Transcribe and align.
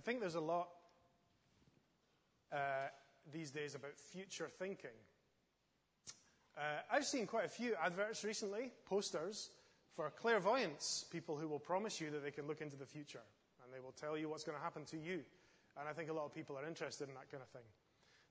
I 0.00 0.02
think 0.02 0.20
there's 0.20 0.34
a 0.34 0.40
lot 0.40 0.70
uh, 2.50 2.88
these 3.34 3.50
days 3.50 3.74
about 3.74 3.98
future 3.98 4.48
thinking. 4.48 4.96
Uh, 6.56 6.80
I've 6.90 7.04
seen 7.04 7.26
quite 7.26 7.44
a 7.44 7.50
few 7.50 7.74
adverts 7.84 8.24
recently, 8.24 8.72
posters, 8.86 9.50
for 9.94 10.08
clairvoyance, 10.08 11.04
people 11.10 11.36
who 11.36 11.48
will 11.48 11.58
promise 11.58 12.00
you 12.00 12.10
that 12.12 12.24
they 12.24 12.30
can 12.30 12.46
look 12.46 12.62
into 12.62 12.76
the 12.76 12.86
future 12.86 13.20
and 13.62 13.70
they 13.74 13.78
will 13.78 13.92
tell 13.92 14.16
you 14.16 14.30
what's 14.30 14.42
going 14.42 14.56
to 14.56 14.64
happen 14.64 14.86
to 14.86 14.96
you. 14.96 15.20
And 15.78 15.86
I 15.86 15.92
think 15.92 16.08
a 16.08 16.14
lot 16.14 16.24
of 16.24 16.34
people 16.34 16.56
are 16.56 16.66
interested 16.66 17.06
in 17.06 17.14
that 17.16 17.30
kind 17.30 17.42
of 17.42 17.50
thing. 17.50 17.68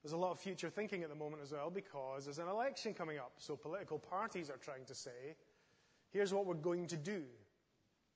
There's 0.01 0.13
a 0.13 0.17
lot 0.17 0.31
of 0.31 0.39
future 0.39 0.71
thinking 0.71 1.04
at 1.04 1.09
the 1.09 1.15
moment 1.15 1.43
as 1.43 1.51
well 1.51 1.70
because 1.70 2.25
there's 2.25 2.39
an 2.39 2.47
election 2.47 2.95
coming 2.95 3.20
up. 3.20 3.33
So 3.38 3.55
political 3.55 3.99
parties 3.99 4.49
are 4.49 4.57
trying 4.57 4.86
to 4.86 4.95
say, 4.95 5.36
here's 6.09 6.33
what 6.33 6.47
we're 6.47 6.55
going 6.55 6.88
to 6.88 6.97
do. 6.97 7.21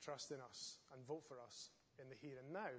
Trust 0.04 0.32
in 0.32 0.38
us 0.50 0.78
and 0.92 1.06
vote 1.06 1.24
for 1.28 1.36
us 1.46 1.70
in 2.02 2.10
the 2.10 2.16
here 2.20 2.38
and 2.44 2.52
now. 2.52 2.72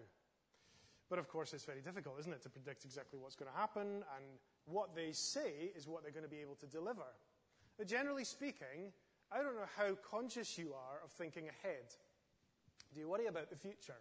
But 1.10 1.18
of 1.18 1.28
course, 1.28 1.52
it's 1.52 1.64
very 1.64 1.80
difficult, 1.80 2.18
isn't 2.20 2.32
it, 2.32 2.42
to 2.42 2.48
predict 2.48 2.84
exactly 2.84 3.18
what's 3.18 3.36
going 3.36 3.50
to 3.50 3.58
happen, 3.58 4.04
and 4.16 4.24
what 4.64 4.94
they 4.94 5.12
say 5.12 5.70
is 5.76 5.86
what 5.86 6.02
they're 6.02 6.12
going 6.12 6.24
to 6.24 6.30
be 6.30 6.40
able 6.40 6.56
to 6.56 6.66
deliver. 6.66 7.06
But 7.76 7.88
generally 7.88 8.24
speaking, 8.24 8.92
I 9.30 9.38
don't 9.38 9.56
know 9.56 9.68
how 9.76 9.96
conscious 10.08 10.56
you 10.58 10.72
are 10.72 11.04
of 11.04 11.10
thinking 11.10 11.48
ahead. 11.48 11.94
Do 12.94 13.00
you 13.00 13.08
worry 13.08 13.26
about 13.26 13.50
the 13.50 13.56
future? 13.56 14.00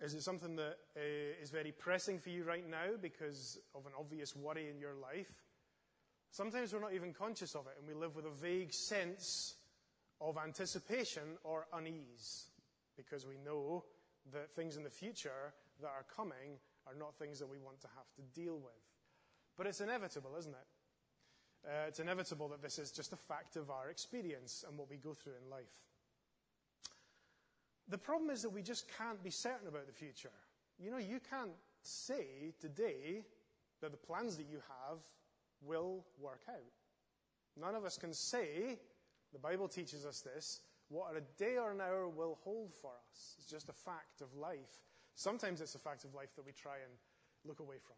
Is 0.00 0.14
it 0.14 0.22
something 0.22 0.56
that 0.56 0.78
uh, 0.96 1.40
is 1.40 1.50
very 1.50 1.70
pressing 1.70 2.18
for 2.18 2.30
you 2.30 2.42
right 2.42 2.68
now 2.68 2.96
because 3.00 3.58
of 3.74 3.86
an 3.86 3.92
obvious 3.96 4.34
worry 4.34 4.68
in 4.68 4.80
your 4.80 4.94
life? 4.94 5.30
Sometimes 6.32 6.72
we're 6.72 6.80
not 6.80 6.94
even 6.94 7.12
conscious 7.12 7.54
of 7.54 7.66
it, 7.66 7.74
and 7.78 7.86
we 7.86 7.94
live 7.94 8.16
with 8.16 8.26
a 8.26 8.30
vague 8.30 8.72
sense 8.72 9.54
of 10.20 10.36
anticipation 10.38 11.38
or 11.44 11.66
unease 11.72 12.46
because 12.96 13.26
we 13.26 13.36
know 13.44 13.84
that 14.30 14.54
things 14.54 14.76
in 14.76 14.84
the 14.84 14.90
future 14.90 15.52
that 15.80 15.88
are 15.88 16.04
coming 16.14 16.58
are 16.86 16.94
not 16.94 17.18
things 17.18 17.38
that 17.38 17.48
we 17.48 17.58
want 17.58 17.80
to 17.80 17.88
have 17.96 18.06
to 18.16 18.40
deal 18.40 18.54
with. 18.54 18.72
But 19.56 19.66
it's 19.66 19.80
inevitable, 19.80 20.30
isn't 20.38 20.52
it? 20.54 21.68
Uh, 21.68 21.86
it's 21.88 22.00
inevitable 22.00 22.48
that 22.48 22.62
this 22.62 22.78
is 22.78 22.90
just 22.90 23.12
a 23.12 23.16
fact 23.16 23.56
of 23.56 23.70
our 23.70 23.88
experience 23.88 24.64
and 24.66 24.76
what 24.76 24.90
we 24.90 24.96
go 24.96 25.14
through 25.14 25.34
in 25.42 25.50
life. 25.50 25.64
The 27.88 27.98
problem 27.98 28.30
is 28.30 28.42
that 28.42 28.50
we 28.50 28.62
just 28.62 28.90
can't 28.96 29.22
be 29.22 29.30
certain 29.30 29.68
about 29.68 29.86
the 29.86 29.92
future. 29.92 30.30
You 30.78 30.90
know, 30.90 30.98
you 30.98 31.20
can't 31.30 31.52
say 31.82 32.54
today 32.60 33.22
that 33.80 33.90
the 33.90 33.96
plans 33.96 34.36
that 34.36 34.46
you 34.50 34.58
have 34.68 34.98
will 35.60 36.04
work 36.18 36.42
out. 36.48 36.56
None 37.60 37.74
of 37.74 37.84
us 37.84 37.98
can 37.98 38.12
say, 38.12 38.78
the 39.32 39.38
Bible 39.38 39.68
teaches 39.68 40.06
us 40.06 40.20
this, 40.20 40.60
what 40.92 41.16
a 41.16 41.22
day 41.42 41.56
or 41.56 41.72
an 41.72 41.80
hour 41.80 42.08
will 42.08 42.38
hold 42.44 42.74
for 42.74 42.90
us. 42.90 43.34
It's 43.38 43.48
just 43.48 43.70
a 43.70 43.72
fact 43.72 44.20
of 44.20 44.34
life. 44.34 44.84
Sometimes 45.14 45.60
it's 45.60 45.74
a 45.74 45.78
fact 45.78 46.04
of 46.04 46.14
life 46.14 46.36
that 46.36 46.44
we 46.44 46.52
try 46.52 46.76
and 46.84 46.92
look 47.44 47.60
away 47.60 47.76
from. 47.80 47.96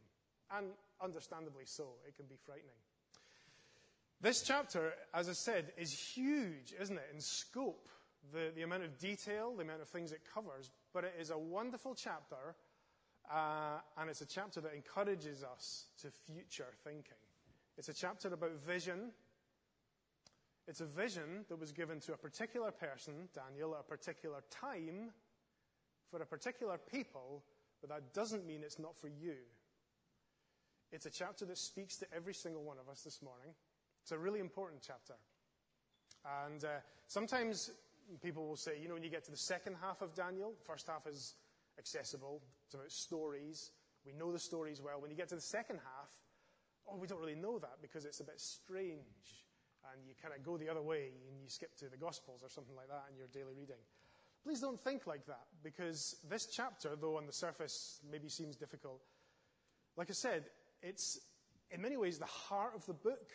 And 0.57 0.73
understandably 1.03 1.65
so, 1.67 1.85
it 2.07 2.15
can 2.15 2.27
be 2.27 2.37
frightening. 2.37 2.79
This 4.21 4.43
chapter, 4.43 4.95
as 5.13 5.29
I 5.29 5.33
said, 5.33 5.73
is 5.77 5.93
huge, 5.93 6.73
isn't 6.81 6.97
it, 6.97 7.11
in 7.13 7.21
scope, 7.21 7.89
the, 8.33 8.53
the 8.55 8.63
amount 8.63 8.85
of 8.85 8.97
detail, 8.99 9.55
the 9.57 9.65
amount 9.65 9.83
of 9.83 9.89
things 9.89 10.13
it 10.13 10.23
covers, 10.33 10.71
but 10.93 11.05
it 11.05 11.15
is 11.19 11.31
a 11.31 11.39
wonderful 11.39 11.95
chapter, 11.95 12.55
uh, 13.31 13.81
and 13.99 14.09
it's 14.09 14.21
a 14.21 14.27
chapter 14.27 14.61
that 14.61 14.73
encourages 14.73 15.43
us 15.43 15.87
to 16.01 16.09
future 16.11 16.69
thinking. 16.85 17.19
It's 17.77 17.89
a 17.89 17.95
chapter 17.95 18.29
about 18.29 18.53
vision, 18.65 19.11
it's 20.67 20.81
a 20.81 20.87
vision 20.87 21.45
that 21.49 21.61
was 21.61 21.73
given 21.73 22.01
to 22.01 22.15
a 22.15 22.17
particular 22.17 22.71
person, 22.71 23.29
Daniel, 23.35 23.75
at 23.75 23.81
a 23.81 23.83
particular 23.85 24.43
time, 24.51 25.11
for 26.11 26.23
a 26.23 26.27
particular 26.27 26.79
people, 26.79 27.43
but 27.81 27.91
that 27.91 28.15
doesn't 28.15 28.47
mean 28.47 28.63
it's 28.63 28.79
not 28.79 28.97
for 28.97 29.09
you. 29.09 29.35
It's 30.91 31.07
a 31.07 31.11
chapter 31.11 31.45
that 31.47 31.59
speaks 31.59 31.97
to 31.99 32.07
every 32.15 32.35
single 32.35 32.63
one 32.63 32.79
of 32.79 32.89
us 32.89 33.03
this 33.03 33.21
morning. 33.21 33.49
It's 34.03 34.13
a 34.13 34.19
really 34.19 34.41
important 34.41 34.83
chapter. 34.87 35.15
And 36.47 36.65
uh, 36.65 36.69
sometimes 37.09 37.71
people 38.23 38.47
will 38.47 38.57
say, 38.57 38.79
you 38.81 38.89
know, 38.89 38.95
when 38.95 39.03
you 39.03 39.11
get 39.11 39.25
to 39.25 39.31
the 39.31 39.37
second 39.37 39.77
half 39.83 40.01
of 40.01 40.15
Daniel, 40.15 40.55
the 40.59 40.65
first 40.65 40.87
half 40.87 41.07
is 41.07 41.35
accessible, 41.79 42.41
it's 42.67 42.75
about 42.75 42.91
stories. 42.91 43.73
We 44.07 44.13
know 44.13 44.33
the 44.33 44.39
stories 44.39 44.81
well. 44.81 45.01
When 45.01 45.11
you 45.11 45.17
get 45.17 45.29
to 45.31 45.35
the 45.35 45.41
second 45.41 45.77
half, 45.77 46.09
oh, 46.89 46.97
we 46.97 47.07
don't 47.07 47.21
really 47.21 47.35
know 47.35 47.59
that 47.59 47.83
because 47.83 48.05
it's 48.05 48.21
a 48.21 48.25
bit 48.25 48.41
strange 48.41 49.44
and 49.93 50.07
you 50.07 50.15
kind 50.21 50.35
of 50.35 50.45
go 50.45 50.57
the 50.57 50.69
other 50.69 50.83
way 50.83 51.13
and 51.29 51.41
you 51.41 51.49
skip 51.49 51.77
to 51.79 51.89
the 51.89 51.97
Gospels 51.97 52.43
or 52.43 52.49
something 52.49 52.77
like 52.77 52.89
that 52.89 53.05
in 53.11 53.17
your 53.17 53.29
daily 53.29 53.55
reading. 53.59 53.81
Please 54.43 54.61
don't 54.61 54.81
think 54.81 55.07
like 55.07 55.27
that, 55.27 55.47
because 55.63 56.17
this 56.29 56.47
chapter, 56.47 56.97
though 57.01 57.17
on 57.17 57.27
the 57.27 57.33
surface 57.33 58.01
maybe 58.11 58.29
seems 58.29 58.57
difficult, 58.57 59.01
like 59.97 60.11
I 60.11 60.13
said, 60.13 60.45
it's 60.83 61.19
in 61.71 61.81
many 61.81 61.97
ways 61.97 62.19
the 62.19 62.27
heart 62.27 62.73
of 62.75 62.85
the 62.85 62.93
book, 62.93 63.31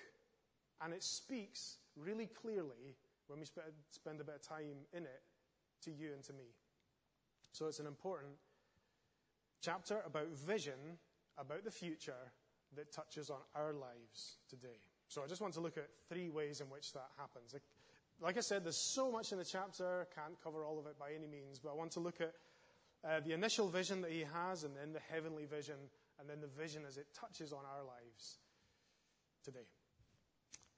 and 0.81 0.93
it 0.93 1.03
speaks 1.03 1.77
really 1.95 2.27
clearly 2.27 2.95
when 3.27 3.39
we 3.39 3.45
spend 3.45 4.21
a 4.21 4.23
bit 4.23 4.35
of 4.35 4.41
time 4.41 4.85
in 4.93 5.03
it 5.03 5.21
to 5.83 5.91
you 5.91 6.13
and 6.13 6.23
to 6.25 6.33
me. 6.33 6.45
So 7.51 7.65
it's 7.67 7.79
an 7.79 7.87
important 7.87 8.33
chapter 9.61 10.01
about 10.05 10.29
vision, 10.29 10.97
about 11.37 11.63
the 11.63 11.71
future, 11.71 12.31
that 12.75 12.91
touches 12.91 13.31
on 13.31 13.39
our 13.55 13.73
lives 13.73 14.37
today. 14.47 14.79
So 15.09 15.23
I 15.23 15.27
just 15.27 15.41
want 15.41 15.55
to 15.55 15.59
look 15.59 15.75
at 15.77 15.87
three 16.07 16.29
ways 16.29 16.61
in 16.61 16.67
which 16.67 16.93
that 16.93 17.09
happens. 17.17 17.55
Like 18.21 18.37
I 18.37 18.41
said, 18.41 18.63
there's 18.63 18.77
so 18.77 19.11
much 19.11 19.31
in 19.31 19.39
the 19.39 19.43
chapter, 19.43 20.07
can't 20.13 20.35
cover 20.43 20.63
all 20.63 20.77
of 20.77 20.85
it 20.85 20.99
by 20.99 21.09
any 21.17 21.25
means, 21.25 21.57
but 21.57 21.71
I 21.71 21.73
want 21.73 21.91
to 21.93 21.99
look 21.99 22.21
at 22.21 22.33
uh, 23.03 23.19
the 23.25 23.33
initial 23.33 23.69
vision 23.69 24.01
that 24.01 24.11
he 24.11 24.23
has, 24.33 24.63
and 24.63 24.75
then 24.75 24.93
the 24.93 24.99
heavenly 25.11 25.45
vision, 25.45 25.77
and 26.19 26.29
then 26.29 26.41
the 26.41 26.61
vision 26.61 26.83
as 26.87 26.97
it 26.97 27.07
touches 27.13 27.51
on 27.51 27.61
our 27.65 27.83
lives 27.83 28.37
today. 29.43 29.65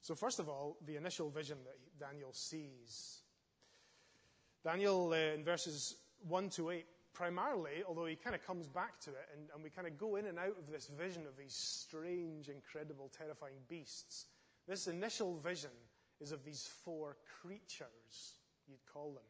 So, 0.00 0.14
first 0.14 0.38
of 0.38 0.48
all, 0.48 0.78
the 0.86 0.96
initial 0.96 1.28
vision 1.28 1.58
that 1.64 2.08
Daniel 2.10 2.32
sees. 2.32 3.18
Daniel, 4.64 5.10
uh, 5.12 5.34
in 5.34 5.44
verses 5.44 5.96
1 6.26 6.48
to 6.50 6.70
8, 6.70 6.86
primarily, 7.12 7.82
although 7.86 8.06
he 8.06 8.16
kind 8.16 8.34
of 8.34 8.44
comes 8.46 8.66
back 8.66 8.98
to 9.00 9.10
it, 9.10 9.28
and, 9.36 9.48
and 9.54 9.62
we 9.62 9.70
kind 9.70 9.86
of 9.86 9.98
go 9.98 10.16
in 10.16 10.26
and 10.26 10.38
out 10.38 10.56
of 10.58 10.70
this 10.70 10.86
vision 10.86 11.26
of 11.26 11.36
these 11.36 11.54
strange, 11.54 12.48
incredible, 12.48 13.10
terrifying 13.16 13.58
beasts, 13.68 14.26
this 14.66 14.86
initial 14.86 15.36
vision 15.36 15.70
is 16.20 16.32
of 16.32 16.44
these 16.44 16.68
four 16.84 17.16
creatures, 17.40 18.34
you'd 18.68 18.84
call 18.92 19.12
them. 19.12 19.24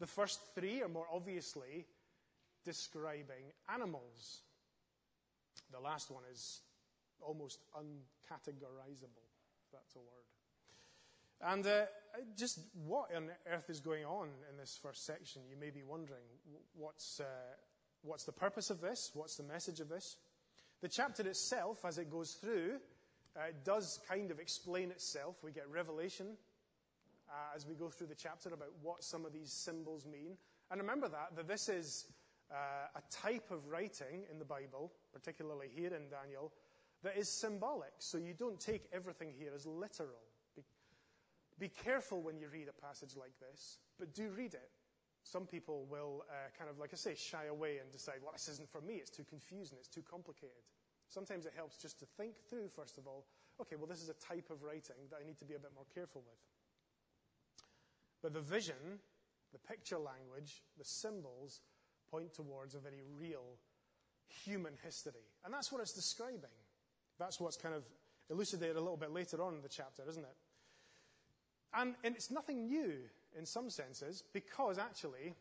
The 0.00 0.06
first 0.06 0.40
three 0.54 0.82
are 0.82 0.88
more 0.88 1.06
obviously 1.12 1.86
describing 2.64 3.52
animals. 3.72 4.42
The 5.70 5.80
last 5.80 6.10
one 6.10 6.22
is 6.30 6.60
almost 7.20 7.60
uncategorizable, 7.76 9.28
if 9.60 9.72
that's 9.72 9.94
a 9.94 10.00
word. 10.00 10.31
And 11.42 11.66
uh, 11.66 11.84
just 12.36 12.60
what 12.86 13.14
on 13.14 13.28
earth 13.52 13.68
is 13.68 13.80
going 13.80 14.04
on 14.04 14.28
in 14.50 14.56
this 14.56 14.78
first 14.80 15.04
section? 15.04 15.42
You 15.50 15.56
may 15.56 15.70
be 15.70 15.82
wondering 15.82 16.22
what's, 16.76 17.18
uh, 17.18 17.24
what's 18.02 18.24
the 18.24 18.32
purpose 18.32 18.70
of 18.70 18.80
this? 18.80 19.10
What's 19.14 19.36
the 19.36 19.42
message 19.42 19.80
of 19.80 19.88
this? 19.88 20.16
The 20.82 20.88
chapter 20.88 21.26
itself, 21.26 21.84
as 21.84 21.98
it 21.98 22.10
goes 22.10 22.32
through, 22.34 22.78
uh, 23.36 23.40
does 23.64 23.98
kind 24.08 24.30
of 24.30 24.38
explain 24.38 24.90
itself. 24.90 25.36
We 25.42 25.50
get 25.50 25.68
revelation 25.68 26.36
uh, 27.28 27.56
as 27.56 27.66
we 27.66 27.74
go 27.74 27.88
through 27.88 28.08
the 28.08 28.14
chapter 28.14 28.50
about 28.50 28.72
what 28.80 29.02
some 29.02 29.24
of 29.24 29.32
these 29.32 29.52
symbols 29.52 30.06
mean. 30.06 30.36
And 30.70 30.80
remember 30.80 31.08
that, 31.08 31.34
that 31.36 31.48
this 31.48 31.68
is 31.68 32.06
uh, 32.52 32.54
a 32.94 33.02
type 33.10 33.50
of 33.50 33.66
writing 33.66 34.24
in 34.30 34.38
the 34.38 34.44
Bible, 34.44 34.92
particularly 35.12 35.68
here 35.74 35.94
in 35.94 36.08
Daniel, 36.08 36.52
that 37.02 37.16
is 37.16 37.28
symbolic. 37.28 37.92
So 37.98 38.18
you 38.18 38.32
don't 38.32 38.60
take 38.60 38.84
everything 38.92 39.32
here 39.36 39.50
as 39.54 39.66
literal. 39.66 40.20
Be 41.62 41.70
careful 41.70 42.18
when 42.20 42.42
you 42.42 42.48
read 42.50 42.66
a 42.66 42.74
passage 42.74 43.14
like 43.14 43.38
this, 43.38 43.78
but 43.96 44.12
do 44.18 44.34
read 44.34 44.54
it. 44.54 44.70
Some 45.22 45.46
people 45.46 45.86
will 45.88 46.24
uh, 46.26 46.50
kind 46.58 46.68
of, 46.68 46.80
like 46.82 46.90
I 46.92 46.96
say, 46.96 47.14
shy 47.14 47.46
away 47.46 47.78
and 47.78 47.86
decide, 47.92 48.18
well, 48.20 48.32
this 48.32 48.48
isn't 48.48 48.68
for 48.68 48.80
me. 48.80 48.94
It's 48.94 49.14
too 49.14 49.22
confusing. 49.30 49.78
It's 49.78 49.86
too 49.86 50.02
complicated. 50.02 50.58
Sometimes 51.06 51.46
it 51.46 51.52
helps 51.54 51.78
just 51.78 52.00
to 52.00 52.06
think 52.18 52.34
through, 52.50 52.66
first 52.74 52.98
of 52.98 53.06
all, 53.06 53.26
okay, 53.60 53.76
well, 53.76 53.86
this 53.86 54.02
is 54.02 54.08
a 54.08 54.18
type 54.18 54.50
of 54.50 54.64
writing 54.64 55.06
that 55.10 55.20
I 55.22 55.24
need 55.24 55.38
to 55.38 55.44
be 55.44 55.54
a 55.54 55.60
bit 55.60 55.70
more 55.72 55.86
careful 55.94 56.24
with. 56.26 56.42
But 58.26 58.32
the 58.34 58.40
vision, 58.40 58.98
the 59.52 59.60
picture 59.60 59.98
language, 60.02 60.64
the 60.78 60.84
symbols 60.84 61.60
point 62.10 62.34
towards 62.34 62.74
a 62.74 62.80
very 62.80 63.06
real 63.20 63.54
human 64.26 64.74
history. 64.82 65.30
And 65.44 65.54
that's 65.54 65.70
what 65.70 65.80
it's 65.80 65.94
describing. 65.94 66.58
That's 67.20 67.38
what's 67.38 67.56
kind 67.56 67.76
of 67.76 67.84
elucidated 68.30 68.74
a 68.74 68.80
little 68.80 68.96
bit 68.96 69.12
later 69.12 69.40
on 69.44 69.54
in 69.54 69.62
the 69.62 69.70
chapter, 69.70 70.02
isn't 70.08 70.24
it? 70.24 70.36
And, 71.74 71.94
and 72.04 72.14
it's 72.14 72.30
nothing 72.30 72.66
new 72.66 72.94
in 73.36 73.46
some 73.46 73.70
senses 73.70 74.24
because 74.32 74.78
actually, 74.78 75.34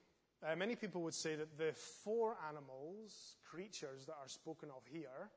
uh, 0.43 0.55
many 0.55 0.75
people 0.75 1.01
would 1.01 1.13
say 1.13 1.35
that 1.35 1.57
the 1.57 1.73
four 1.73 2.37
animals, 2.49 3.35
creatures 3.43 4.05
that 4.05 4.15
are 4.21 4.27
spoken 4.27 4.69
of 4.69 4.81
here, 4.91 5.29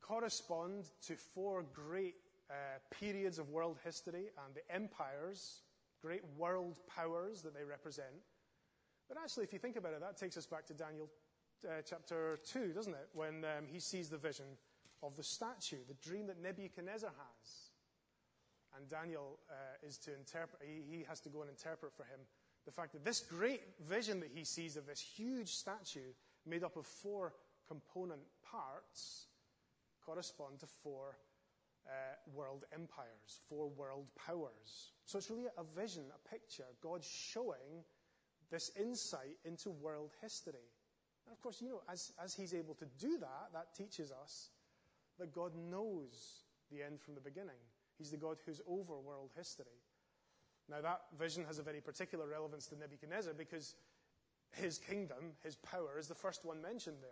correspond 0.00 0.90
to 1.06 1.16
four 1.16 1.64
great 1.72 2.16
uh, 2.50 2.54
periods 2.90 3.38
of 3.38 3.48
world 3.48 3.78
history 3.82 4.26
and 4.44 4.54
the 4.54 4.74
empires, 4.74 5.62
great 6.02 6.22
world 6.36 6.78
powers 6.86 7.40
that 7.42 7.54
they 7.54 7.64
represent. 7.64 8.08
But 9.08 9.16
actually, 9.22 9.44
if 9.44 9.52
you 9.52 9.58
think 9.58 9.76
about 9.76 9.94
it, 9.94 10.00
that 10.00 10.16
takes 10.16 10.36
us 10.36 10.46
back 10.46 10.66
to 10.66 10.74
Daniel 10.74 11.08
uh, 11.64 11.80
chapter 11.88 12.40
2, 12.44 12.72
doesn't 12.72 12.92
it? 12.92 13.08
When 13.14 13.44
um, 13.44 13.66
he 13.70 13.80
sees 13.80 14.08
the 14.08 14.18
vision 14.18 14.46
of 15.02 15.16
the 15.16 15.22
statue, 15.22 15.78
the 15.88 15.94
dream 15.94 16.26
that 16.26 16.42
Nebuchadnezzar 16.42 17.10
has. 17.10 17.71
And 18.76 18.88
Daniel 18.88 19.38
uh, 19.50 19.86
is 19.86 19.98
to 19.98 20.14
interpret, 20.14 20.62
he, 20.64 20.96
he 20.96 21.04
has 21.08 21.20
to 21.20 21.28
go 21.28 21.42
and 21.42 21.50
interpret 21.50 21.92
for 21.94 22.04
him 22.04 22.20
the 22.64 22.72
fact 22.72 22.92
that 22.92 23.04
this 23.04 23.20
great 23.20 23.62
vision 23.88 24.20
that 24.20 24.30
he 24.32 24.44
sees 24.44 24.76
of 24.76 24.86
this 24.86 25.00
huge 25.00 25.48
statue 25.48 26.12
made 26.46 26.62
up 26.62 26.76
of 26.76 26.86
four 26.86 27.34
component 27.66 28.20
parts 28.48 29.26
correspond 30.04 30.60
to 30.60 30.66
four 30.66 31.16
uh, 31.86 31.90
world 32.32 32.64
empires, 32.72 33.40
four 33.48 33.68
world 33.68 34.06
powers. 34.26 34.92
So 35.04 35.18
it's 35.18 35.30
really 35.30 35.46
a 35.58 35.64
vision, 35.80 36.04
a 36.14 36.28
picture, 36.28 36.64
God 36.80 37.02
showing 37.02 37.84
this 38.50 38.70
insight 38.78 39.36
into 39.44 39.70
world 39.70 40.10
history. 40.20 40.70
And 41.26 41.32
of 41.32 41.40
course, 41.40 41.60
you 41.60 41.68
know, 41.68 41.82
as, 41.90 42.12
as 42.22 42.34
he's 42.34 42.54
able 42.54 42.74
to 42.74 42.86
do 42.98 43.18
that, 43.18 43.48
that 43.52 43.74
teaches 43.74 44.12
us 44.12 44.50
that 45.18 45.32
God 45.32 45.52
knows 45.54 46.44
the 46.70 46.82
end 46.82 47.00
from 47.00 47.14
the 47.14 47.20
beginning. 47.20 47.58
He's 47.98 48.10
the 48.10 48.16
God 48.16 48.38
who's 48.44 48.60
over 48.66 48.98
world 48.98 49.30
history. 49.36 49.80
Now, 50.68 50.80
that 50.80 51.02
vision 51.18 51.44
has 51.44 51.58
a 51.58 51.62
very 51.62 51.80
particular 51.80 52.26
relevance 52.26 52.66
to 52.68 52.76
Nebuchadnezzar 52.76 53.34
because 53.34 53.74
his 54.52 54.78
kingdom, 54.78 55.32
his 55.42 55.56
power, 55.56 55.98
is 55.98 56.08
the 56.08 56.14
first 56.14 56.44
one 56.44 56.62
mentioned 56.62 56.98
there. 57.00 57.10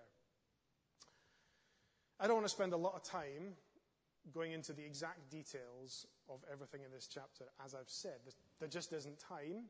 I 2.18 2.26
don't 2.26 2.36
want 2.36 2.46
to 2.46 2.52
spend 2.52 2.72
a 2.72 2.76
lot 2.76 2.94
of 2.94 3.02
time 3.02 3.54
going 4.34 4.52
into 4.52 4.72
the 4.72 4.84
exact 4.84 5.30
details 5.30 6.06
of 6.28 6.44
everything 6.52 6.82
in 6.84 6.92
this 6.92 7.08
chapter, 7.12 7.44
as 7.64 7.74
I've 7.74 7.88
said. 7.88 8.20
There 8.58 8.68
just 8.68 8.92
isn't 8.92 9.18
time. 9.18 9.64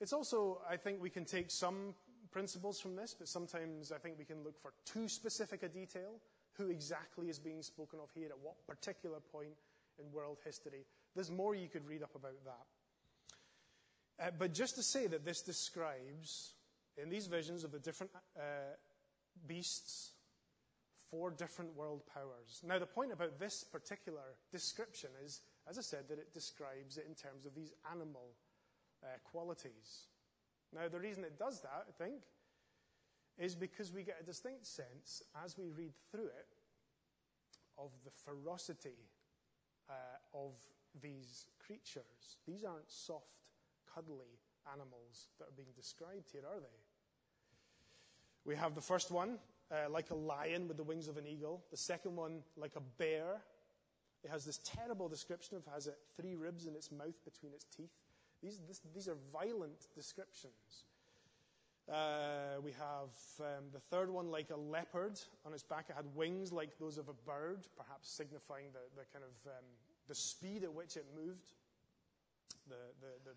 It's 0.00 0.12
also, 0.12 0.60
I 0.68 0.76
think 0.76 1.00
we 1.00 1.10
can 1.10 1.24
take 1.24 1.50
some 1.50 1.94
principles 2.30 2.80
from 2.80 2.96
this, 2.96 3.14
but 3.16 3.28
sometimes 3.28 3.92
I 3.92 3.98
think 3.98 4.18
we 4.18 4.24
can 4.24 4.42
look 4.42 4.58
for 4.60 4.72
too 4.86 5.08
specific 5.08 5.62
a 5.62 5.68
detail. 5.68 6.20
Who 6.56 6.68
exactly 6.68 7.28
is 7.28 7.38
being 7.38 7.62
spoken 7.62 7.98
of 8.02 8.10
here 8.14 8.28
at 8.28 8.38
what 8.38 8.66
particular 8.66 9.20
point 9.20 9.54
in 9.98 10.12
world 10.12 10.38
history? 10.44 10.86
There's 11.14 11.30
more 11.30 11.54
you 11.54 11.68
could 11.68 11.86
read 11.86 12.02
up 12.02 12.14
about 12.14 12.44
that. 12.44 14.26
Uh, 14.26 14.30
but 14.38 14.54
just 14.54 14.76
to 14.76 14.82
say 14.82 15.06
that 15.06 15.24
this 15.24 15.42
describes, 15.42 16.54
in 16.96 17.08
these 17.08 17.26
visions 17.26 17.64
of 17.64 17.72
the 17.72 17.78
different 17.78 18.12
uh, 18.36 18.76
beasts, 19.46 20.12
four 21.10 21.30
different 21.30 21.74
world 21.76 22.02
powers. 22.12 22.60
Now, 22.66 22.78
the 22.78 22.86
point 22.86 23.12
about 23.12 23.38
this 23.38 23.64
particular 23.64 24.36
description 24.50 25.10
is, 25.24 25.40
as 25.68 25.78
I 25.78 25.82
said, 25.82 26.08
that 26.08 26.18
it 26.18 26.32
describes 26.32 26.96
it 26.96 27.06
in 27.08 27.14
terms 27.14 27.44
of 27.46 27.54
these 27.54 27.72
animal 27.90 28.34
uh, 29.02 29.06
qualities. 29.30 30.06
Now, 30.74 30.88
the 30.88 31.00
reason 31.00 31.24
it 31.24 31.38
does 31.38 31.60
that, 31.62 31.86
I 31.88 31.92
think, 32.02 32.22
is 33.38 33.54
because 33.54 33.92
we 33.92 34.02
get 34.04 34.20
a 34.20 34.24
distinct 34.24 34.66
sense 34.66 35.22
as 35.44 35.58
we 35.58 35.70
read 35.70 35.92
through 36.10 36.26
it 36.26 36.56
of 37.78 37.90
the 38.04 38.10
ferocity 38.10 38.96
uh, 39.92 40.38
of 40.44 40.52
these 41.00 41.46
creatures. 41.64 42.38
These 42.46 42.64
aren't 42.64 42.90
soft, 42.90 43.26
cuddly 43.94 44.38
animals 44.72 45.28
that 45.38 45.48
are 45.48 45.56
being 45.56 45.72
described 45.76 46.30
here, 46.32 46.42
are 46.48 46.60
they? 46.60 46.78
We 48.44 48.56
have 48.56 48.74
the 48.74 48.80
first 48.80 49.10
one, 49.10 49.38
uh, 49.70 49.88
like 49.90 50.10
a 50.10 50.14
lion 50.14 50.68
with 50.68 50.76
the 50.76 50.82
wings 50.82 51.08
of 51.08 51.16
an 51.16 51.26
eagle. 51.26 51.62
The 51.70 51.76
second 51.76 52.16
one, 52.16 52.42
like 52.56 52.76
a 52.76 52.82
bear. 52.98 53.42
It 54.24 54.30
has 54.30 54.44
this 54.44 54.58
terrible 54.58 55.08
description 55.08 55.56
of 55.56 55.64
has 55.72 55.86
it 55.86 55.98
three 56.16 56.34
ribs 56.34 56.66
in 56.66 56.74
its 56.74 56.90
mouth 56.90 57.24
between 57.24 57.52
its 57.52 57.66
teeth. 57.76 57.90
These, 58.42 58.60
this, 58.66 58.80
these 58.94 59.08
are 59.08 59.16
violent 59.32 59.86
descriptions. 59.94 60.86
Uh, 61.90 62.60
we 62.62 62.70
have 62.72 63.10
um, 63.40 63.64
the 63.72 63.80
third 63.80 64.08
one 64.08 64.30
like 64.30 64.50
a 64.50 64.56
leopard. 64.56 65.18
On 65.44 65.52
its 65.52 65.62
back, 65.62 65.86
it 65.88 65.96
had 65.96 66.06
wings 66.14 66.52
like 66.52 66.78
those 66.78 66.96
of 66.96 67.08
a 67.08 67.12
bird, 67.26 67.66
perhaps 67.76 68.10
signifying 68.10 68.66
the, 68.72 68.80
the 68.96 69.04
kind 69.12 69.24
of 69.24 69.50
um, 69.50 69.64
the 70.08 70.14
speed 70.14 70.62
at 70.62 70.72
which 70.72 70.96
it 70.96 71.06
moved, 71.14 71.54
the, 72.68 72.76
the, 73.00 73.30
the, 73.30 73.36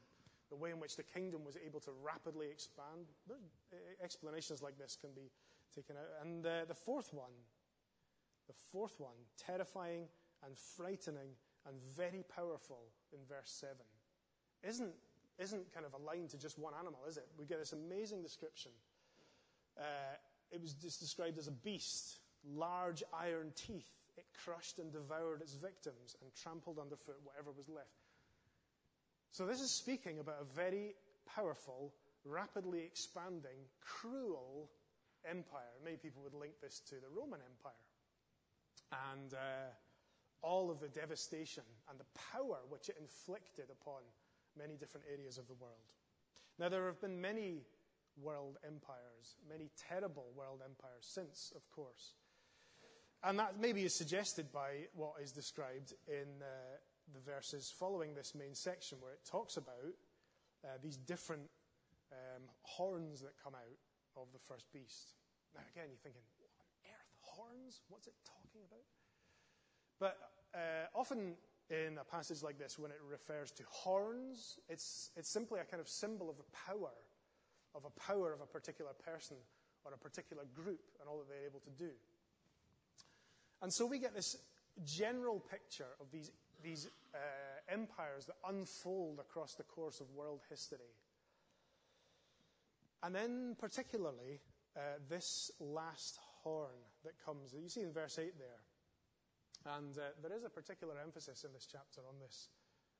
the, 0.49 0.55
way 0.55 0.71
in 0.71 0.79
which 0.79 0.95
the 0.95 1.03
kingdom 1.03 1.43
was 1.43 1.57
able 1.65 1.79
to 1.79 1.91
rapidly 2.03 2.47
expand. 2.51 3.07
Explanations 4.03 4.61
like 4.61 4.77
this 4.77 4.95
can 4.99 5.11
be 5.15 5.31
taken 5.75 5.95
out. 5.97 6.25
And 6.25 6.45
uh, 6.45 6.65
the 6.67 6.75
fourth 6.75 7.13
one, 7.13 7.31
the 8.47 8.53
fourth 8.71 8.99
one, 8.99 9.17
terrifying 9.37 10.07
and 10.45 10.55
frightening 10.57 11.29
and 11.67 11.75
very 11.95 12.23
powerful 12.35 12.91
in 13.11 13.19
verse 13.27 13.49
7, 13.49 13.75
isn't 14.63 14.93
isn't 15.39 15.73
kind 15.73 15.85
of 15.85 15.93
aligned 15.93 16.29
to 16.29 16.37
just 16.37 16.57
one 16.57 16.73
animal, 16.79 16.99
is 17.07 17.17
it? 17.17 17.27
We 17.37 17.45
get 17.45 17.59
this 17.59 17.73
amazing 17.73 18.21
description. 18.21 18.71
Uh, 19.77 20.15
it 20.51 20.61
was 20.61 20.73
described 20.73 21.37
as 21.37 21.47
a 21.47 21.51
beast, 21.51 22.19
large 22.47 23.03
iron 23.13 23.51
teeth. 23.55 23.89
It 24.17 24.25
crushed 24.45 24.79
and 24.79 24.91
devoured 24.93 25.41
its 25.41 25.53
victims 25.53 26.15
and 26.21 26.31
trampled 26.35 26.79
underfoot 26.79 27.17
whatever 27.23 27.51
was 27.51 27.67
left. 27.67 27.89
So, 29.31 29.45
this 29.45 29.59
is 29.59 29.71
speaking 29.71 30.19
about 30.19 30.37
a 30.39 30.55
very 30.55 30.95
powerful, 31.35 31.93
rapidly 32.23 32.79
expanding, 32.79 33.67
cruel 33.81 34.69
empire. 35.29 35.75
Many 35.83 35.97
people 35.97 36.23
would 36.23 36.33
link 36.33 36.53
this 36.61 36.79
to 36.87 36.95
the 36.95 37.09
Roman 37.11 37.41
Empire. 37.41 37.73
And 39.11 39.33
uh, 39.33 39.73
all 40.41 40.69
of 40.69 40.79
the 40.79 40.87
devastation 40.87 41.63
and 41.89 41.99
the 41.99 42.05
power 42.31 42.59
which 42.69 42.87
it 42.87 42.95
inflicted 43.01 43.65
upon 43.69 44.01
many 44.57 44.75
different 44.75 45.05
areas 45.11 45.37
of 45.37 45.47
the 45.47 45.53
world. 45.55 45.91
Now, 46.57 46.69
there 46.69 46.85
have 46.85 47.01
been 47.01 47.19
many 47.19 47.65
world 48.15 48.57
empires, 48.65 49.35
many 49.47 49.69
terrible 49.89 50.31
world 50.35 50.61
empires 50.63 51.03
since, 51.05 51.51
of 51.55 51.69
course. 51.71 52.13
And 53.23 53.39
that 53.39 53.59
maybe 53.59 53.83
is 53.83 53.95
suggested 53.97 54.51
by 54.51 54.87
what 54.93 55.13
is 55.21 55.31
described 55.31 55.93
in 56.07 56.41
uh, 56.41 56.77
the 57.13 57.19
verses 57.19 57.73
following 57.77 58.13
this 58.13 58.33
main 58.35 58.55
section, 58.55 58.99
where 59.01 59.13
it 59.13 59.25
talks 59.29 59.57
about 59.57 59.95
uh, 60.63 60.67
these 60.81 60.97
different 60.97 61.49
um, 62.11 62.43
horns 62.61 63.21
that 63.21 63.33
come 63.43 63.55
out 63.55 63.79
of 64.21 64.27
the 64.31 64.39
first 64.39 64.71
beast. 64.71 65.15
Now, 65.53 65.61
again, 65.75 65.89
you're 65.89 66.03
thinking, 66.03 66.21
what 66.37 66.51
on 66.59 66.71
earth? 66.85 67.11
Horns? 67.21 67.81
What's 67.89 68.07
it 68.07 68.15
talking 68.23 68.61
about? 68.63 68.85
But 69.99 70.17
uh, 70.53 70.87
often 70.93 71.35
in 71.69 71.97
a 71.99 72.03
passage 72.03 72.43
like 72.43 72.59
this, 72.59 72.77
when 72.77 72.91
it 72.91 72.99
refers 73.09 73.51
to 73.51 73.63
horns, 73.69 74.59
it's, 74.69 75.11
it's 75.15 75.29
simply 75.29 75.59
a 75.59 75.63
kind 75.63 75.81
of 75.81 75.87
symbol 75.87 76.29
of 76.29 76.35
a 76.39 76.71
power, 76.71 76.93
of 77.73 77.83
a 77.85 77.99
power 77.99 78.31
of 78.33 78.41
a 78.41 78.45
particular 78.45 78.91
person 78.93 79.37
or 79.83 79.93
a 79.93 79.97
particular 79.97 80.43
group 80.53 80.81
and 80.99 81.09
all 81.09 81.17
that 81.17 81.27
they're 81.29 81.45
able 81.45 81.61
to 81.61 81.71
do. 81.71 81.91
And 83.61 83.73
so 83.73 83.85
we 83.85 83.99
get 83.99 84.13
this 84.13 84.37
general 84.83 85.39
picture 85.39 85.87
of 85.99 86.07
these, 86.11 86.31
these 86.63 86.87
uh, 87.13 87.17
empires 87.69 88.25
that 88.25 88.35
unfold 88.47 89.19
across 89.19 89.55
the 89.55 89.63
course 89.63 90.01
of 90.01 90.09
world 90.11 90.41
history. 90.49 90.93
And 93.03 93.13
then, 93.13 93.55
particularly, 93.59 94.41
uh, 94.75 94.79
this 95.09 95.51
last 95.59 96.19
horn 96.43 96.75
that 97.03 97.13
comes, 97.23 97.53
you 97.53 97.69
see 97.69 97.81
in 97.81 97.93
verse 97.93 98.19
8 98.19 98.33
there. 98.37 98.59
And 99.65 99.97
uh, 99.97 100.13
there 100.21 100.35
is 100.35 100.43
a 100.43 100.49
particular 100.49 100.93
emphasis 101.03 101.43
in 101.43 101.53
this 101.53 101.67
chapter 101.69 102.01
on 102.07 102.19
this, 102.21 102.49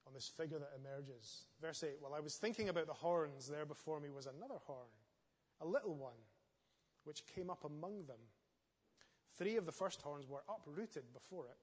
on 0.07 0.13
this 0.13 0.27
figure 0.27 0.57
that 0.59 0.73
emerges. 0.79 1.45
Verse 1.61 1.83
8 1.83 1.97
While 1.99 2.15
I 2.15 2.19
was 2.19 2.35
thinking 2.35 2.69
about 2.69 2.87
the 2.87 2.93
horns, 2.93 3.47
there 3.47 3.65
before 3.65 3.99
me 3.99 4.09
was 4.09 4.25
another 4.25 4.59
horn, 4.65 4.89
a 5.61 5.65
little 5.65 5.95
one, 5.95 6.17
which 7.03 7.23
came 7.35 7.49
up 7.49 7.63
among 7.63 8.05
them. 8.07 8.19
Three 9.37 9.57
of 9.57 9.65
the 9.65 9.71
first 9.71 10.01
horns 10.01 10.27
were 10.27 10.43
uprooted 10.49 11.13
before 11.13 11.45
it. 11.45 11.57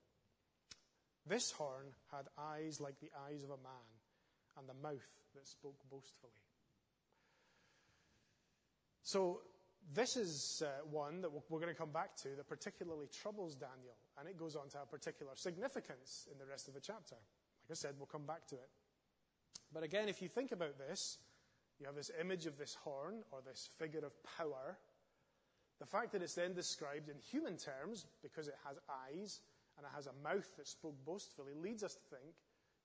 This 1.26 1.50
horn 1.52 1.86
had 2.12 2.26
eyes 2.38 2.80
like 2.80 3.00
the 3.00 3.10
eyes 3.28 3.42
of 3.42 3.50
a 3.50 3.56
man, 3.56 3.90
and 4.58 4.68
a 4.68 4.74
mouth 4.74 5.08
that 5.34 5.46
spoke 5.48 5.78
boastfully. 5.90 6.32
So, 9.02 9.40
this 9.94 10.16
is 10.16 10.62
uh, 10.64 10.84
one 10.90 11.20
that 11.20 11.30
we're 11.32 11.60
going 11.60 11.72
to 11.72 11.78
come 11.78 11.92
back 11.92 12.16
to 12.16 12.28
that 12.36 12.48
particularly 12.48 13.08
troubles 13.08 13.54
Daniel, 13.54 13.96
and 14.18 14.28
it 14.28 14.38
goes 14.38 14.56
on 14.56 14.68
to 14.70 14.78
have 14.78 14.90
particular 14.90 15.32
significance 15.34 16.28
in 16.32 16.38
the 16.38 16.46
rest 16.46 16.68
of 16.68 16.74
the 16.74 16.80
chapter. 16.80 17.16
Like 17.16 17.72
I 17.72 17.74
said, 17.74 17.94
we'll 17.98 18.06
come 18.06 18.26
back 18.26 18.46
to 18.48 18.54
it. 18.56 18.70
But 19.72 19.82
again, 19.82 20.08
if 20.08 20.22
you 20.22 20.28
think 20.28 20.52
about 20.52 20.78
this, 20.78 21.18
you 21.80 21.86
have 21.86 21.96
this 21.96 22.10
image 22.20 22.46
of 22.46 22.58
this 22.58 22.74
horn 22.74 23.22
or 23.32 23.40
this 23.44 23.70
figure 23.78 24.04
of 24.04 24.12
power. 24.38 24.78
The 25.80 25.86
fact 25.86 26.12
that 26.12 26.22
it's 26.22 26.34
then 26.34 26.54
described 26.54 27.08
in 27.08 27.16
human 27.18 27.56
terms, 27.56 28.06
because 28.22 28.48
it 28.48 28.54
has 28.64 28.78
eyes 28.88 29.40
and 29.76 29.86
it 29.86 29.90
has 29.94 30.06
a 30.06 30.14
mouth 30.22 30.46
that 30.56 30.68
spoke 30.68 30.94
boastfully, 31.04 31.54
leads 31.54 31.82
us 31.82 31.94
to 31.94 32.16
think 32.16 32.34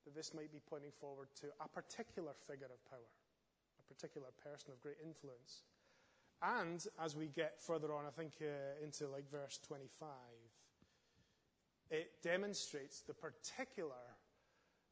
that 0.04 0.14
this 0.14 0.34
might 0.34 0.50
be 0.50 0.60
pointing 0.68 0.90
forward 0.98 1.28
to 1.40 1.46
a 1.60 1.68
particular 1.68 2.32
figure 2.48 2.66
of 2.66 2.90
power, 2.90 3.12
a 3.78 3.94
particular 3.94 4.28
person 4.42 4.72
of 4.72 4.80
great 4.80 4.98
influence. 5.04 5.62
And 6.42 6.84
as 7.02 7.16
we 7.16 7.28
get 7.28 7.60
further 7.60 7.92
on, 7.92 8.04
I 8.06 8.10
think 8.10 8.34
uh, 8.40 8.84
into 8.84 9.08
like 9.08 9.28
verse 9.30 9.58
25, 9.66 10.08
it 11.90 12.22
demonstrates 12.22 13.00
the 13.00 13.14
particular 13.14 13.94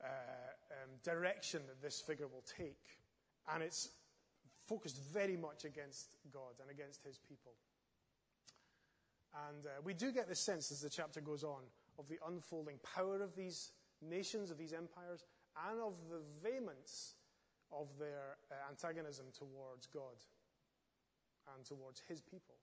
uh, 0.02 0.06
um, 0.06 0.90
direction 1.04 1.62
that 1.68 1.80
this 1.80 2.00
figure 2.00 2.26
will 2.26 2.44
take. 2.58 2.98
And 3.52 3.62
it's 3.62 3.90
focused 4.66 5.00
very 5.12 5.36
much 5.36 5.64
against 5.64 6.16
God 6.32 6.54
and 6.60 6.70
against 6.70 7.04
his 7.04 7.18
people. 7.18 7.52
And 9.48 9.66
uh, 9.66 9.68
we 9.84 9.94
do 9.94 10.10
get 10.10 10.28
the 10.28 10.34
sense 10.34 10.72
as 10.72 10.80
the 10.80 10.90
chapter 10.90 11.20
goes 11.20 11.44
on 11.44 11.62
of 11.98 12.08
the 12.08 12.18
unfolding 12.26 12.78
power 12.82 13.22
of 13.22 13.36
these 13.36 13.70
nations, 14.02 14.50
of 14.50 14.58
these 14.58 14.72
empires, 14.72 15.24
and 15.68 15.80
of 15.80 15.94
the 16.10 16.22
vehemence 16.42 17.14
of 17.70 17.86
their 17.98 18.36
uh, 18.50 18.54
antagonism 18.68 19.26
towards 19.32 19.86
God 19.86 20.16
and 21.54 21.64
towards 21.64 22.02
his 22.08 22.20
people. 22.20 22.56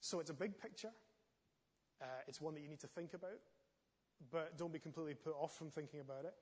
So 0.00 0.20
it's 0.20 0.30
a 0.30 0.34
big 0.34 0.58
picture. 0.58 0.92
Uh, 2.02 2.06
it's 2.28 2.40
one 2.40 2.54
that 2.54 2.60
you 2.60 2.68
need 2.68 2.80
to 2.80 2.86
think 2.86 3.14
about, 3.14 3.40
but 4.30 4.58
don't 4.58 4.72
be 4.72 4.78
completely 4.78 5.14
put 5.14 5.34
off 5.34 5.56
from 5.56 5.70
thinking 5.70 6.00
about 6.00 6.24
it. 6.24 6.34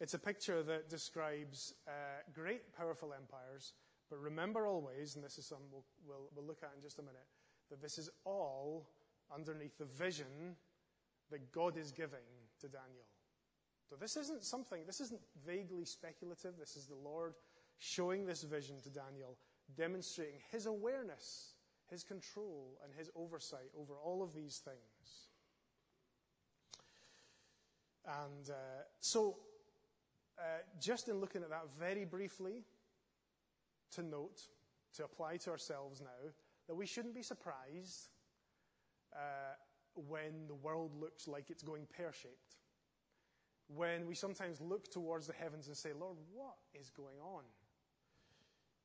It's 0.00 0.14
a 0.14 0.18
picture 0.18 0.62
that 0.62 0.88
describes 0.88 1.74
uh, 1.86 1.90
great, 2.34 2.74
powerful 2.76 3.12
empires, 3.12 3.74
but 4.08 4.18
remember 4.18 4.66
always, 4.66 5.14
and 5.14 5.24
this 5.24 5.38
is 5.38 5.46
something 5.46 5.66
we'll, 5.70 5.84
we'll, 6.06 6.30
we'll 6.34 6.46
look 6.46 6.62
at 6.62 6.72
in 6.74 6.82
just 6.82 6.98
a 6.98 7.02
minute, 7.02 7.26
that 7.70 7.80
this 7.80 7.98
is 7.98 8.10
all 8.24 8.88
underneath 9.34 9.78
the 9.78 9.84
vision 9.84 10.56
that 11.30 11.52
God 11.52 11.76
is 11.76 11.92
giving 11.92 12.26
to 12.60 12.68
Daniel. 12.68 13.06
So 13.88 13.96
this 13.96 14.16
isn't 14.16 14.44
something, 14.44 14.82
this 14.86 15.00
isn't 15.00 15.20
vaguely 15.46 15.84
speculative. 15.84 16.54
This 16.58 16.76
is 16.76 16.86
the 16.86 16.94
Lord 16.94 17.34
showing 17.80 18.26
this 18.26 18.42
vision 18.42 18.76
to 18.82 18.90
Daniel, 18.90 19.36
demonstrating 19.74 20.38
his 20.52 20.66
awareness, 20.66 21.54
his 21.88 22.04
control, 22.04 22.78
and 22.84 22.92
his 22.94 23.10
oversight 23.16 23.70
over 23.76 23.94
all 23.94 24.22
of 24.22 24.34
these 24.34 24.58
things. 24.58 25.28
And 28.06 28.50
uh, 28.50 28.82
so, 29.00 29.38
uh, 30.38 30.42
just 30.78 31.08
in 31.08 31.20
looking 31.20 31.42
at 31.42 31.50
that 31.50 31.64
very 31.78 32.04
briefly, 32.04 32.64
to 33.92 34.02
note, 34.02 34.42
to 34.94 35.04
apply 35.04 35.38
to 35.38 35.50
ourselves 35.50 36.00
now, 36.00 36.30
that 36.68 36.74
we 36.74 36.86
shouldn't 36.86 37.14
be 37.14 37.22
surprised 37.22 38.10
uh, 39.14 39.54
when 39.94 40.46
the 40.48 40.54
world 40.54 40.94
looks 40.94 41.26
like 41.26 41.50
it's 41.50 41.62
going 41.62 41.86
pear 41.96 42.12
shaped. 42.12 42.56
When 43.68 44.06
we 44.06 44.14
sometimes 44.14 44.60
look 44.60 44.90
towards 44.90 45.26
the 45.26 45.32
heavens 45.32 45.68
and 45.68 45.76
say, 45.76 45.90
Lord, 45.98 46.16
what 46.32 46.56
is 46.74 46.90
going 46.90 47.18
on? 47.20 47.44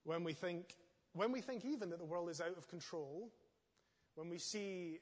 When 0.06 0.24
we 0.24 0.34
think, 0.34 0.76
when 1.14 1.32
we 1.32 1.42
think 1.42 1.66
even 1.66 1.90
that 1.90 1.98
the 2.00 2.06
world 2.06 2.30
is 2.30 2.40
out 2.40 2.58
of 2.58 2.68
control, 2.68 3.32
when 4.14 4.30
we 4.30 4.38
see 4.38 5.00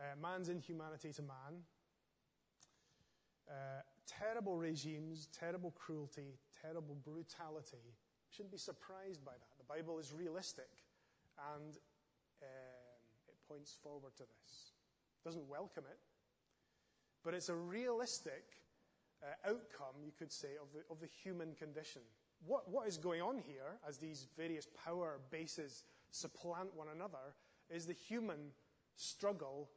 uh, 0.00 0.16
man's 0.20 0.48
inhumanity 0.48 1.12
to 1.12 1.22
man, 1.22 1.62
uh, 3.48 3.82
terrible 4.06 4.56
regimes, 4.56 5.28
terrible 5.38 5.70
cruelty, 5.72 6.38
terrible 6.62 6.96
brutality, 7.04 7.84
we 7.84 8.34
shouldn't 8.34 8.52
be 8.52 8.58
surprised 8.58 9.22
by 9.22 9.32
that. 9.32 9.58
The 9.58 9.68
Bible 9.68 9.98
is 9.98 10.14
realistic 10.14 10.70
and 11.54 11.76
um, 12.42 13.04
it 13.28 13.36
points 13.46 13.76
forward 13.82 14.16
to 14.16 14.24
this 14.24 14.72
It 15.20 15.28
doesn't 15.28 15.46
welcome 15.46 15.84
it, 15.90 15.98
but 17.22 17.34
it's 17.34 17.50
a 17.50 17.54
realistic 17.54 18.44
uh, 19.22 19.50
outcome, 19.50 20.00
you 20.02 20.12
could 20.18 20.32
say, 20.32 20.56
of 20.60 20.72
the, 20.72 20.80
of 20.90 21.00
the 21.00 21.08
human 21.22 21.54
condition. 21.54 22.02
What, 22.46 22.70
what 22.70 22.86
is 22.86 22.96
going 22.96 23.20
on 23.20 23.38
here, 23.38 23.78
as 23.86 23.98
these 23.98 24.26
various 24.36 24.66
power 24.84 25.18
bases 25.30 25.84
supplant 26.10 26.74
one 26.74 26.88
another, 26.94 27.34
is 27.70 27.86
the 27.86 27.92
human 27.92 28.52
struggle 28.96 29.68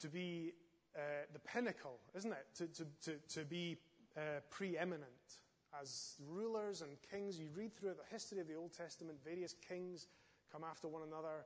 to 0.00 0.08
be 0.08 0.52
uh, 0.96 1.00
the 1.32 1.38
pinnacle, 1.38 1.98
isn't 2.16 2.32
it? 2.32 2.46
To, 2.56 2.66
to, 2.66 2.86
to, 3.02 3.18
to 3.28 3.44
be 3.44 3.76
uh, 4.16 4.40
preeminent 4.50 5.04
as 5.80 6.16
rulers 6.28 6.82
and 6.82 6.90
kings. 7.10 7.38
You 7.38 7.48
read 7.54 7.76
throughout 7.76 7.98
the 7.98 8.12
history 8.12 8.40
of 8.40 8.48
the 8.48 8.54
Old 8.54 8.72
Testament, 8.72 9.18
various 9.24 9.54
kings 9.68 10.08
come 10.50 10.64
after 10.68 10.88
one 10.88 11.02
another, 11.06 11.44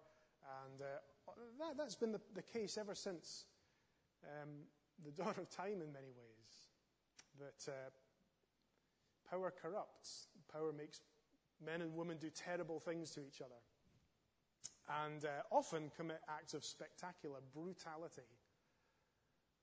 and 0.64 0.80
uh, 0.80 1.74
that, 1.76 1.82
has 1.82 1.94
been 1.94 2.12
the, 2.12 2.20
the, 2.34 2.42
case 2.42 2.78
ever 2.78 2.94
since 2.94 3.44
um, 4.24 4.48
the 5.04 5.10
dawn 5.22 5.34
of 5.36 5.50
time 5.50 5.82
in 5.82 5.92
many 5.92 6.12
ways. 6.16 6.70
That 7.38 7.72
power 9.30 9.52
corrupts, 9.62 10.28
power 10.52 10.72
makes 10.72 11.00
men 11.64 11.80
and 11.82 11.94
women 11.94 12.18
do 12.20 12.30
terrible 12.30 12.80
things 12.80 13.10
to 13.12 13.20
each 13.20 13.40
other, 13.40 13.60
and 15.04 15.24
uh, 15.24 15.28
often 15.50 15.90
commit 15.96 16.20
acts 16.28 16.54
of 16.54 16.64
spectacular 16.64 17.40
brutality 17.54 18.28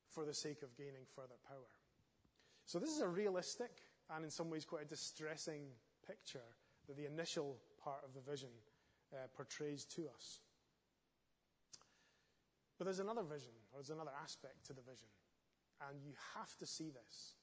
for 0.10 0.26
the 0.26 0.34
sake 0.34 0.62
of 0.64 0.76
gaining 0.78 1.06
further 1.16 1.40
power. 1.48 1.72
So, 2.66 2.80
this 2.80 2.90
is 2.90 3.02
a 3.02 3.08
realistic 3.08 3.72
and, 4.16 4.26
in 4.26 4.32
some 4.32 4.50
ways, 4.50 4.66
quite 4.66 4.84
a 4.84 4.88
distressing 4.88 5.64
picture 6.08 6.40
that 6.88 6.98
the 6.98 7.06
initial 7.06 7.58
part 7.84 8.04
of 8.04 8.14
the 8.14 8.22
vision 8.22 8.50
uh, 9.14 9.28
portrays 9.36 9.86
to 9.86 10.08
us. 10.14 10.40
But 12.78 12.86
there's 12.86 13.00
another 13.00 13.24
vision, 13.24 13.54
or 13.72 13.80
there's 13.80 13.92
another 13.92 14.12
aspect 14.24 14.66
to 14.66 14.74
the 14.74 14.82
vision. 14.82 15.08
And 15.88 16.02
you 16.04 16.14
have 16.36 16.56
to 16.58 16.66
see 16.66 16.90
this. 16.90 17.36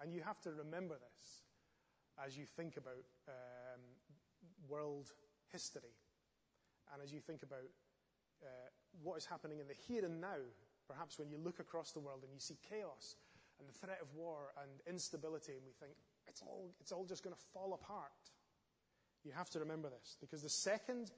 And 0.00 0.12
you 0.12 0.22
have 0.22 0.40
to 0.42 0.50
remember 0.50 0.94
this 0.94 1.42
as 2.24 2.36
you 2.36 2.44
think 2.44 2.76
about 2.76 3.04
um, 3.28 3.80
world 4.68 5.12
history 5.52 5.94
and 6.92 7.02
as 7.02 7.12
you 7.12 7.20
think 7.20 7.42
about 7.42 7.70
uh, 8.42 8.46
what 9.02 9.16
is 9.16 9.24
happening 9.24 9.60
in 9.60 9.68
the 9.68 9.74
here 9.74 10.04
and 10.04 10.20
now. 10.20 10.42
Perhaps 10.86 11.18
when 11.18 11.30
you 11.30 11.38
look 11.38 11.60
across 11.60 11.92
the 11.92 12.00
world 12.00 12.20
and 12.22 12.32
you 12.32 12.40
see 12.40 12.58
chaos 12.68 13.16
and 13.58 13.68
the 13.68 13.72
threat 13.72 13.98
of 14.02 14.14
war 14.14 14.52
and 14.60 14.70
instability, 14.86 15.52
and 15.52 15.62
we 15.64 15.72
think 15.72 15.96
it's 16.28 16.42
all, 16.42 16.74
it's 16.80 16.92
all 16.92 17.04
just 17.04 17.22
going 17.22 17.34
to 17.34 17.40
fall 17.52 17.72
apart. 17.72 18.10
You 19.24 19.32
have 19.32 19.48
to 19.50 19.60
remember 19.60 19.88
this 19.88 20.16
because 20.20 20.42
the 20.42 20.50
second 20.50 21.10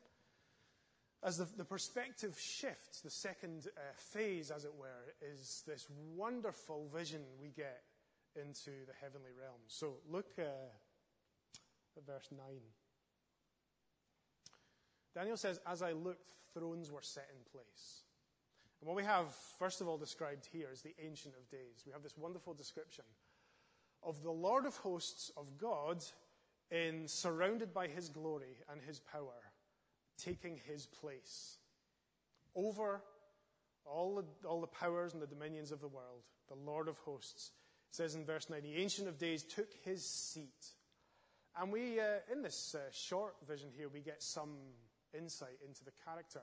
as 1.25 1.39
the, 1.39 1.49
the 1.57 1.65
perspective 1.65 2.39
shifts, 2.39 3.01
the 3.01 3.11
second 3.11 3.67
uh, 3.77 3.81
phase, 3.97 4.51
as 4.51 4.65
it 4.65 4.75
were, 4.79 5.15
is 5.21 5.65
this 5.67 5.89
wonderful 6.15 6.89
vision 6.95 7.23
we 7.41 7.49
get 7.49 7.83
into 8.37 8.71
the 8.87 8.93
heavenly 9.01 9.31
realms. 9.39 9.69
So 9.69 9.95
look 10.11 10.27
uh, 10.39 10.43
at 11.97 12.07
verse 12.07 12.29
9. 12.31 12.41
Daniel 15.15 15.37
says, 15.37 15.61
As 15.67 15.83
I 15.83 15.93
looked, 15.93 16.33
thrones 16.53 16.91
were 16.91 17.03
set 17.03 17.29
in 17.31 17.43
place. 17.51 18.03
And 18.81 18.89
what 18.89 18.97
we 18.97 19.05
have, 19.05 19.35
first 19.59 19.81
of 19.81 19.89
all, 19.89 19.97
described 19.97 20.47
here 20.53 20.69
is 20.73 20.83
the 20.83 20.95
Ancient 21.03 21.35
of 21.35 21.49
Days. 21.51 21.85
We 21.87 21.93
have 21.93 22.03
this 22.03 22.17
wonderful 22.19 22.53
description 22.53 23.05
of 24.03 24.23
the 24.23 24.31
Lord 24.31 24.67
of 24.67 24.77
hosts 24.77 25.31
of 25.37 25.57
God 25.59 26.05
in 26.71 27.09
surrounded 27.09 27.73
by 27.73 27.89
his 27.89 28.09
glory 28.09 28.59
and 28.71 28.81
his 28.83 29.01
power 29.01 29.53
taking 30.19 30.59
his 30.67 30.87
place 30.87 31.59
over 32.55 33.03
all 33.85 34.17
the, 34.17 34.49
all 34.49 34.61
the 34.61 34.67
powers 34.67 35.13
and 35.13 35.23
the 35.23 35.27
dominions 35.27 35.71
of 35.71 35.81
the 35.81 35.89
world. 35.89 36.23
The 36.49 36.55
Lord 36.55 36.89
of 36.89 36.99
hosts 36.99 37.53
it 37.91 37.95
says 37.95 38.15
in 38.15 38.25
verse 38.25 38.49
9, 38.51 38.63
the 38.63 38.77
Ancient 38.77 39.09
of 39.09 39.19
Days 39.19 39.43
took 39.43 39.69
his 39.85 40.05
seat. 40.05 40.73
And 41.59 41.73
we, 41.73 42.01
uh, 42.01 42.33
in 42.33 42.43
this 42.43 42.75
uh, 42.75 42.81
short 42.93 43.37
vision 43.49 43.71
here, 43.77 43.89
we 43.89 44.01
get 44.01 44.23
some 44.23 44.57
insight 45.17 45.59
into 45.67 45.85
the 45.85 45.93
character, 46.05 46.43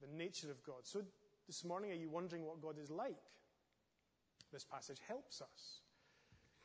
the 0.00 0.16
nature 0.16 0.50
of 0.50 0.62
God. 0.62 0.84
So 0.84 1.02
this 1.46 1.64
morning, 1.64 1.90
are 1.90 1.94
you 1.94 2.08
wondering 2.08 2.46
what 2.46 2.62
God 2.62 2.76
is 2.82 2.90
like? 2.90 3.18
This 4.52 4.64
passage 4.64 4.98
helps 5.06 5.42
us. 5.42 5.80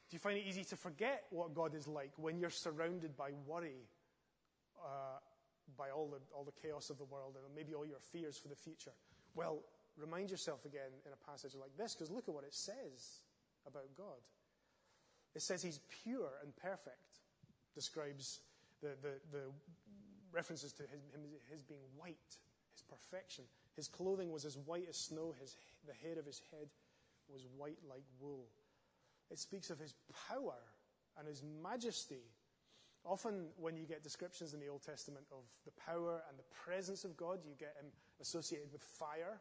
Do 0.10 0.16
you 0.16 0.20
find 0.20 0.38
it 0.38 0.46
easy 0.48 0.64
to 0.66 0.76
forget 0.76 1.24
what 1.32 1.54
God 1.54 1.76
is 1.76 1.88
like 1.88 2.12
when 2.18 2.40
you're 2.40 2.50
surrounded 2.50 3.18
by 3.18 3.32
worry 3.46 3.90
uh, 4.82 5.20
by 5.78 5.90
all 5.90 6.08
the, 6.08 6.20
all 6.36 6.44
the 6.44 6.54
chaos 6.62 6.90
of 6.90 6.98
the 6.98 7.06
world 7.06 7.36
and 7.36 7.56
maybe 7.56 7.74
all 7.74 7.86
your 7.86 8.00
fears 8.00 8.38
for 8.38 8.48
the 8.48 8.56
future. 8.56 8.94
Well, 9.34 9.60
remind 9.98 10.30
yourself 10.30 10.66
again 10.66 10.94
in 11.06 11.12
a 11.12 11.30
passage 11.30 11.56
like 11.60 11.76
this, 11.78 11.96
because 11.96 12.12
look 12.12 12.28
at 12.28 12.34
what 12.34 12.44
it 12.44 12.54
says 12.54 13.25
about 13.68 13.96
God. 13.98 14.22
It 15.36 15.42
says 15.42 15.62
he's 15.62 15.80
pure 16.04 16.30
and 16.44 16.56
perfect, 16.56 17.20
describes 17.74 18.40
the, 18.82 18.90
the, 19.02 19.14
the 19.32 19.44
references 20.32 20.72
to 20.74 20.84
his, 20.84 21.02
his 21.52 21.62
being 21.62 21.84
white, 21.98 22.38
his 22.74 22.84
perfection. 22.88 23.44
His 23.76 23.88
clothing 23.88 24.32
was 24.32 24.46
as 24.46 24.58
white 24.58 24.86
as 24.88 24.96
snow, 24.96 25.34
his, 25.40 25.58
the 25.86 25.94
hair 25.94 26.18
of 26.18 26.26
his 26.26 26.42
head 26.52 26.68
was 27.28 27.46
white 27.58 27.80
like 27.90 28.04
wool. 28.20 28.48
It 29.32 29.40
speaks 29.40 29.70
of 29.70 29.80
his 29.80 29.94
power 30.30 30.56
and 31.18 31.28
his 31.28 31.44
majesty 31.62 32.24
Often, 33.06 33.50
when 33.58 33.78
you 33.78 33.86
get 33.86 34.02
descriptions 34.02 34.56
in 34.56 34.60
the 34.60 34.68
Old 34.68 34.82
Testament 34.82 35.26
of 35.32 35.44
the 35.64 35.72
power 35.80 36.24
and 36.28 36.40
the 36.40 36.44
presence 36.66 37.06
of 37.06 37.16
God, 37.16 37.38
you 37.46 37.54
get 37.60 37.76
him 37.80 37.92
associated 38.20 38.72
with 38.74 38.82
fire. 38.82 39.40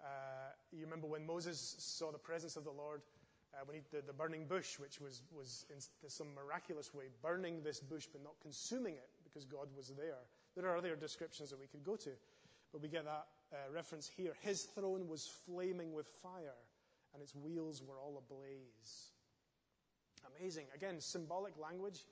Uh, 0.00 0.54
you 0.70 0.84
remember 0.84 1.08
when 1.08 1.26
Moses 1.26 1.74
saw 1.78 2.12
the 2.12 2.18
presence 2.18 2.54
of 2.54 2.62
the 2.62 2.70
Lord 2.70 3.02
uh, 3.54 3.64
when 3.64 3.76
he 3.76 3.82
did 3.90 4.06
the 4.06 4.12
burning 4.12 4.46
bush, 4.46 4.78
which 4.78 5.00
was, 5.00 5.22
was 5.34 5.64
in 5.72 5.80
some 6.08 6.28
miraculous 6.34 6.94
way 6.94 7.04
burning 7.22 7.62
this 7.62 7.80
bush 7.80 8.06
but 8.10 8.22
not 8.22 8.34
consuming 8.42 8.94
it 8.94 9.08
because 9.24 9.44
God 9.44 9.68
was 9.76 9.88
there. 9.96 10.18
There 10.56 10.66
are 10.66 10.76
other 10.76 10.96
descriptions 10.96 11.50
that 11.50 11.60
we 11.60 11.66
could 11.66 11.84
go 11.84 11.96
to, 11.96 12.10
but 12.72 12.82
we 12.82 12.88
get 12.88 13.04
that 13.04 13.26
uh, 13.52 13.56
reference 13.72 14.08
here. 14.08 14.32
His 14.40 14.64
throne 14.64 15.08
was 15.08 15.30
flaming 15.46 15.92
with 15.92 16.06
fire, 16.22 16.58
and 17.14 17.22
its 17.22 17.34
wheels 17.34 17.82
were 17.82 17.98
all 17.98 18.22
ablaze. 18.22 19.12
Amazing. 20.38 20.66
Again, 20.74 21.00
symbolic 21.00 21.54
language 21.58 22.04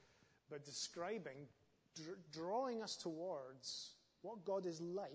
but 0.51 0.65
describing, 0.65 1.49
dr- 1.97 2.19
drawing 2.33 2.83
us 2.83 2.97
towards 2.97 3.91
what 4.23 4.45
God 4.45 4.67
is 4.67 4.81
like 4.81 5.11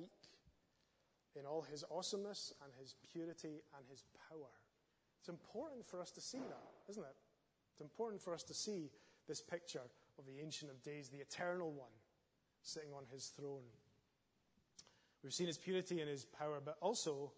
in 1.36 1.46
all 1.46 1.62
his 1.62 1.84
awesomeness 1.90 2.54
and 2.64 2.72
his 2.80 2.96
purity 3.12 3.64
and 3.78 3.86
his 3.90 4.04
power. 4.30 4.50
It's 5.22 5.30
important 5.30 5.86
for 5.86 6.02
us 6.02 6.10
to 6.12 6.22
see 6.22 6.40
that, 6.40 6.90
isn't 6.90 7.04
it? 7.04 7.16
It's 7.74 7.82
important 7.82 8.20
for 8.20 8.34
us 8.34 8.42
to 8.44 8.56
see 8.56 8.90
this 9.28 9.40
picture 9.40 9.84
of 10.18 10.26
the 10.26 10.42
Ancient 10.42 10.72
of 10.72 10.82
Days, 10.82 11.10
the 11.10 11.20
Eternal 11.20 11.72
One, 11.72 11.94
sitting 12.64 12.90
on 12.92 13.04
his 13.14 13.28
throne. 13.28 13.70
We've 15.24 15.32
seen 15.32 15.46
his 15.46 15.60
purity 15.60 16.00
and 16.00 16.10
his 16.10 16.26
power, 16.26 16.60
but 16.66 16.78
also 16.82 17.32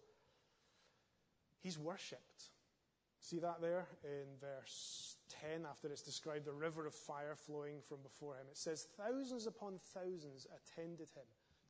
he's 1.62 1.78
worshipped. 1.78 2.44
See 3.20 3.38
that 3.40 3.60
there 3.60 3.86
in 4.02 4.28
verse 4.40 5.16
10 5.42 5.66
after 5.70 5.88
it's 5.88 6.00
described 6.00 6.46
the 6.46 6.52
river 6.54 6.86
of 6.86 6.94
fire 6.94 7.36
flowing 7.36 7.82
from 7.86 7.98
before 8.02 8.36
him. 8.36 8.46
It 8.50 8.56
says, 8.56 8.88
Thousands 8.96 9.46
upon 9.46 9.78
thousands 9.92 10.46
attended 10.56 11.10
him. 11.10 11.24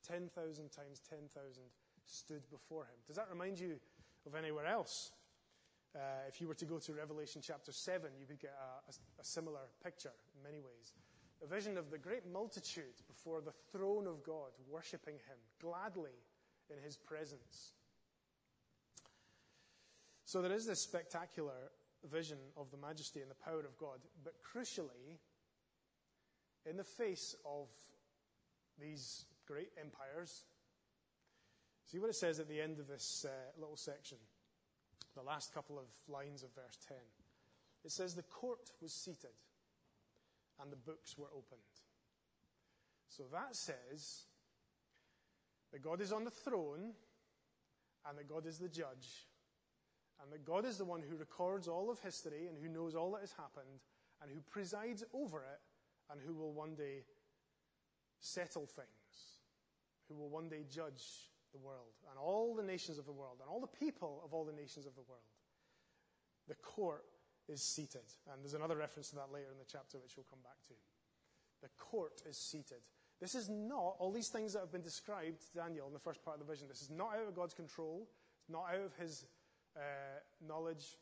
10,000 0.07 0.31
times 0.71 1.01
10,000 1.11 1.63
stood 2.07 2.49
before 2.51 2.85
him. 2.85 2.95
Does 3.09 3.17
that 3.17 3.27
remind 3.31 3.59
you 3.59 3.81
of 4.27 4.37
anywhere 4.37 4.67
else? 4.67 5.11
Uh, 5.95 6.27
if 6.29 6.41
you 6.41 6.49
were 6.49 6.55
to 6.55 6.65
go 6.65 6.79
to 6.79 6.93
Revelation 6.93 7.41
chapter 7.45 7.71
7, 7.71 8.11
you 8.19 8.27
would 8.29 8.41
get 8.41 8.55
a, 8.59 8.91
a, 8.91 9.21
a 9.21 9.25
similar 9.25 9.61
picture 9.83 10.11
in 10.35 10.43
many 10.43 10.59
ways. 10.59 10.93
A 11.43 11.47
vision 11.47 11.79
of 11.79 11.91
the 11.91 11.99
great 11.99 12.27
multitude 12.27 12.99
before 13.07 13.41
the 13.41 13.53
throne 13.71 14.07
of 14.07 14.25
God, 14.25 14.51
worshipping 14.69 15.15
him 15.15 15.39
gladly 15.61 16.19
in 16.71 16.83
his 16.83 16.97
presence. 16.97 17.75
So 20.25 20.43
there 20.43 20.53
is 20.53 20.67
this 20.67 20.81
spectacular 20.81 21.71
vision 22.11 22.39
of 22.57 22.71
the 22.71 22.77
majesty 22.77 23.21
and 23.21 23.31
the 23.31 23.37
power 23.37 23.61
of 23.61 23.77
God, 23.79 23.99
but 24.25 24.35
crucially, 24.43 25.19
in 26.69 26.77
the 26.77 26.85
face 26.85 27.37
of 27.45 27.69
these 28.81 29.27
great 29.47 29.71
empires, 29.81 30.45
see 31.87 31.99
what 31.99 32.11
it 32.11 32.17
says 32.17 32.41
at 32.41 32.49
the 32.49 32.61
end 32.61 32.81
of 32.81 32.89
this 32.89 33.25
uh, 33.29 33.61
little 33.61 33.77
section, 33.77 34.19
the 35.15 35.23
last 35.23 35.55
couple 35.55 35.79
of 35.79 35.87
lines 36.09 36.43
of 36.43 36.55
verse 36.55 36.79
10. 36.89 36.97
It 37.85 37.93
says, 37.93 38.15
The 38.15 38.23
court 38.23 38.71
was 38.81 38.93
seated 38.93 39.37
and 40.61 40.73
the 40.73 40.77
books 40.77 41.17
were 41.19 41.29
opened. 41.35 41.61
So 43.09 43.25
that 43.33 43.55
says 43.55 44.25
that 45.73 45.83
God 45.83 46.01
is 46.01 46.13
on 46.13 46.25
the 46.25 46.31
throne 46.31 46.93
and 48.09 48.19
that 48.19 48.29
God 48.29 48.47
is 48.47 48.59
the 48.59 48.69
judge 48.69 49.29
and 50.23 50.33
that 50.33 50.45
God 50.45 50.65
is 50.65 50.79
the 50.79 50.85
one 50.85 51.03
who 51.03 51.17
records 51.17 51.69
all 51.69 51.91
of 51.91 51.99
history 52.01 52.47
and 52.49 52.57
who 52.59 52.69
knows 52.69 52.95
all 52.95 53.13
that 53.13 53.21
has 53.21 53.33
happened 53.33 53.81
and 54.23 54.31
who 54.31 54.41
presides 54.51 55.05
over 55.13 55.39
it 55.39 55.61
and 56.11 56.21
who 56.21 56.35
will 56.35 56.53
one 56.53 56.75
day 56.75 57.05
settle 58.21 58.67
things, 58.67 59.41
who 60.09 60.15
will 60.15 60.29
one 60.29 60.49
day 60.49 60.65
judge 60.71 61.31
the 61.55 61.63
world 61.63 61.95
and 62.11 62.19
all 62.19 62.55
the 62.55 62.63
nations 62.67 62.99
of 62.99 63.07
the 63.07 63.13
world 63.15 63.39
and 63.41 63.49
all 63.49 63.61
the 63.61 63.79
people 63.79 64.21
of 64.25 64.35
all 64.35 64.45
the 64.45 64.53
nations 64.53 64.87
of 64.87 64.95
the 64.95 65.07
world. 65.09 65.31
The 66.49 66.57
court 66.57 67.07
is 67.49 67.63
seated. 67.63 68.05
And 68.31 68.43
there's 68.43 68.55
another 68.55 68.77
reference 68.77 69.11
to 69.11 69.17
that 69.17 69.33
later 69.33 69.49
in 69.53 69.59
the 69.59 69.71
chapter, 69.71 69.99
which 69.99 70.17
we'll 70.17 70.27
come 70.29 70.43
back 70.43 70.59
to. 70.69 70.75
The 71.63 71.71
court 71.79 72.23
is 72.29 72.37
seated. 72.37 72.83
This 73.21 73.35
is 73.35 73.49
not, 73.49 73.97
all 73.99 74.13
these 74.13 74.29
things 74.29 74.53
that 74.53 74.61
have 74.61 74.73
been 74.73 74.83
described 74.83 75.41
to 75.41 75.61
Daniel 75.61 75.87
in 75.87 75.95
the 75.95 75.99
first 75.99 76.23
part 76.25 76.39
of 76.39 76.47
the 76.47 76.53
vision, 76.53 76.69
this 76.69 76.83
is 76.83 76.91
not 76.91 77.15
out 77.15 77.29
of 77.29 77.35
God's 77.35 77.55
control. 77.55 78.09
It's 78.41 78.51
not 78.51 78.67
out 78.69 78.85
of 78.85 78.95
his 78.97 79.25
uh, 79.77 79.81
knowledge. 80.47 80.97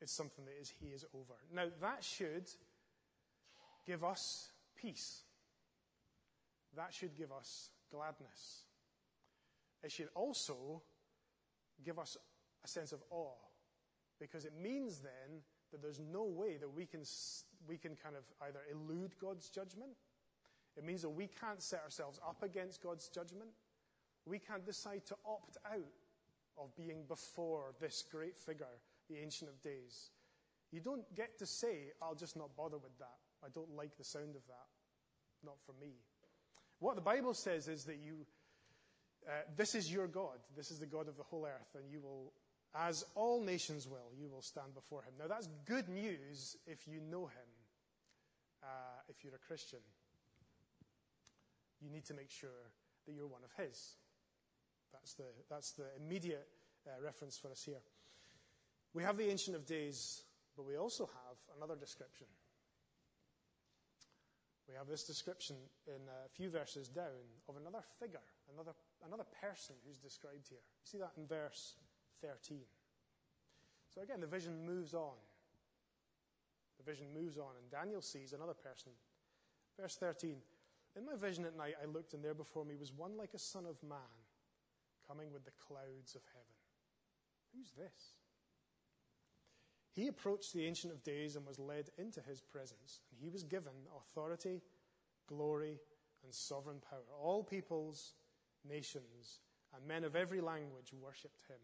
It's 0.00 0.12
something 0.12 0.44
that 0.44 0.54
is, 0.60 0.72
he 0.80 0.86
is 0.86 1.04
over. 1.14 1.34
Now, 1.52 1.66
that 1.80 2.04
should 2.04 2.48
give 3.86 4.04
us 4.04 4.50
peace. 4.76 5.22
That 6.76 6.92
should 6.94 7.16
give 7.16 7.32
us 7.32 7.70
gladness. 7.90 8.64
It 9.82 9.92
should 9.92 10.08
also 10.14 10.82
give 11.84 11.98
us 11.98 12.16
a 12.64 12.68
sense 12.68 12.92
of 12.92 13.02
awe 13.10 13.34
because 14.18 14.44
it 14.44 14.52
means 14.60 15.00
then 15.00 15.40
that 15.70 15.82
there's 15.82 16.00
no 16.00 16.24
way 16.24 16.56
that 16.56 16.72
we 16.72 16.86
can, 16.86 17.02
we 17.68 17.76
can 17.76 17.94
kind 17.96 18.16
of 18.16 18.24
either 18.46 18.60
elude 18.72 19.12
God's 19.18 19.48
judgment. 19.48 19.92
It 20.76 20.84
means 20.84 21.02
that 21.02 21.10
we 21.10 21.26
can't 21.26 21.62
set 21.62 21.82
ourselves 21.84 22.20
up 22.26 22.42
against 22.42 22.82
God's 22.82 23.08
judgment. 23.08 23.50
We 24.26 24.38
can't 24.38 24.64
decide 24.64 25.06
to 25.06 25.16
opt 25.24 25.56
out 25.66 25.92
of 26.58 26.74
being 26.76 27.04
before 27.08 27.74
this 27.80 28.02
great 28.10 28.38
figure, 28.38 28.66
the 29.08 29.18
Ancient 29.18 29.50
of 29.50 29.62
Days. 29.62 30.10
You 30.72 30.80
don't 30.80 31.14
get 31.14 31.38
to 31.38 31.46
say, 31.46 31.92
I'll 32.02 32.14
just 32.14 32.36
not 32.36 32.56
bother 32.56 32.78
with 32.78 32.96
that. 32.98 33.18
I 33.44 33.48
don't 33.54 33.74
like 33.76 33.96
the 33.96 34.04
sound 34.04 34.34
of 34.34 34.46
that. 34.48 34.66
Not 35.44 35.56
for 35.64 35.72
me. 35.80 35.92
What 36.78 36.94
the 36.94 37.02
Bible 37.02 37.34
says 37.34 37.68
is 37.68 37.84
that 37.84 37.96
you, 37.96 38.26
uh, 39.26 39.32
this 39.56 39.74
is 39.74 39.92
your 39.92 40.06
God. 40.06 40.38
This 40.56 40.70
is 40.70 40.78
the 40.78 40.86
God 40.86 41.08
of 41.08 41.16
the 41.16 41.22
whole 41.22 41.46
earth, 41.46 41.74
and 41.74 41.90
you 41.90 42.00
will 42.00 42.32
as 42.78 43.04
all 43.14 43.40
nations 43.42 43.88
will, 43.88 44.12
you 44.18 44.28
will 44.28 44.42
stand 44.42 44.74
before 44.74 45.02
him. 45.02 45.14
Now, 45.18 45.26
that's 45.28 45.48
good 45.64 45.88
news 45.88 46.56
if 46.66 46.86
you 46.86 47.00
know 47.00 47.26
him, 47.26 47.48
uh, 48.62 48.66
if 49.08 49.24
you're 49.24 49.34
a 49.34 49.46
Christian. 49.46 49.78
You 51.80 51.90
need 51.90 52.04
to 52.06 52.14
make 52.14 52.30
sure 52.30 52.50
that 53.06 53.12
you're 53.12 53.26
one 53.26 53.42
of 53.44 53.64
his. 53.64 53.96
That's 54.92 55.14
the, 55.14 55.24
that's 55.48 55.72
the 55.72 55.86
immediate 56.04 56.46
uh, 56.86 57.02
reference 57.02 57.38
for 57.38 57.50
us 57.50 57.62
here. 57.64 57.80
We 58.92 59.02
have 59.02 59.16
the 59.16 59.30
Ancient 59.30 59.56
of 59.56 59.66
Days, 59.66 60.22
but 60.56 60.66
we 60.66 60.76
also 60.76 61.06
have 61.06 61.56
another 61.56 61.76
description. 61.76 62.26
We 64.68 64.74
have 64.74 64.88
this 64.88 65.04
description 65.04 65.56
in 65.86 66.02
a 66.10 66.28
few 66.28 66.50
verses 66.50 66.88
down 66.88 67.22
of 67.48 67.56
another 67.56 67.84
figure, 68.00 68.24
another, 68.52 68.72
another 69.06 69.26
person 69.40 69.76
who's 69.86 69.98
described 69.98 70.48
here. 70.48 70.58
You 70.58 70.86
see 70.86 70.98
that 70.98 71.12
in 71.16 71.26
verse 71.26 71.76
13. 72.20 72.58
So 73.94 74.02
again, 74.02 74.20
the 74.20 74.26
vision 74.26 74.66
moves 74.66 74.92
on. 74.92 75.14
The 76.78 76.90
vision 76.90 77.06
moves 77.14 77.38
on, 77.38 77.54
and 77.62 77.70
Daniel 77.70 78.02
sees 78.02 78.32
another 78.32 78.54
person. 78.54 78.92
Verse 79.78 79.96
13 79.96 80.36
In 80.96 81.06
my 81.06 81.16
vision 81.16 81.44
at 81.44 81.56
night, 81.56 81.74
I 81.80 81.86
looked, 81.86 82.14
and 82.14 82.24
there 82.24 82.34
before 82.34 82.64
me 82.64 82.74
was 82.76 82.92
one 82.92 83.16
like 83.16 83.34
a 83.34 83.38
son 83.38 83.66
of 83.66 83.80
man 83.82 84.18
coming 85.06 85.32
with 85.32 85.44
the 85.44 85.52
clouds 85.52 86.16
of 86.16 86.22
heaven. 86.34 86.56
Who's 87.54 87.70
this? 87.72 88.18
He 89.96 90.08
approached 90.08 90.52
the 90.52 90.66
Ancient 90.66 90.92
of 90.92 91.02
Days 91.02 91.36
and 91.36 91.46
was 91.46 91.58
led 91.58 91.88
into 91.96 92.20
his 92.20 92.42
presence, 92.42 93.00
and 93.10 93.18
he 93.18 93.30
was 93.30 93.42
given 93.42 93.72
authority, 93.96 94.60
glory, 95.26 95.80
and 96.22 96.34
sovereign 96.34 96.80
power. 96.90 97.16
All 97.18 97.42
peoples, 97.42 98.12
nations, 98.68 99.40
and 99.74 99.88
men 99.88 100.04
of 100.04 100.14
every 100.14 100.42
language 100.42 100.92
worshipped 100.92 101.40
him. 101.48 101.56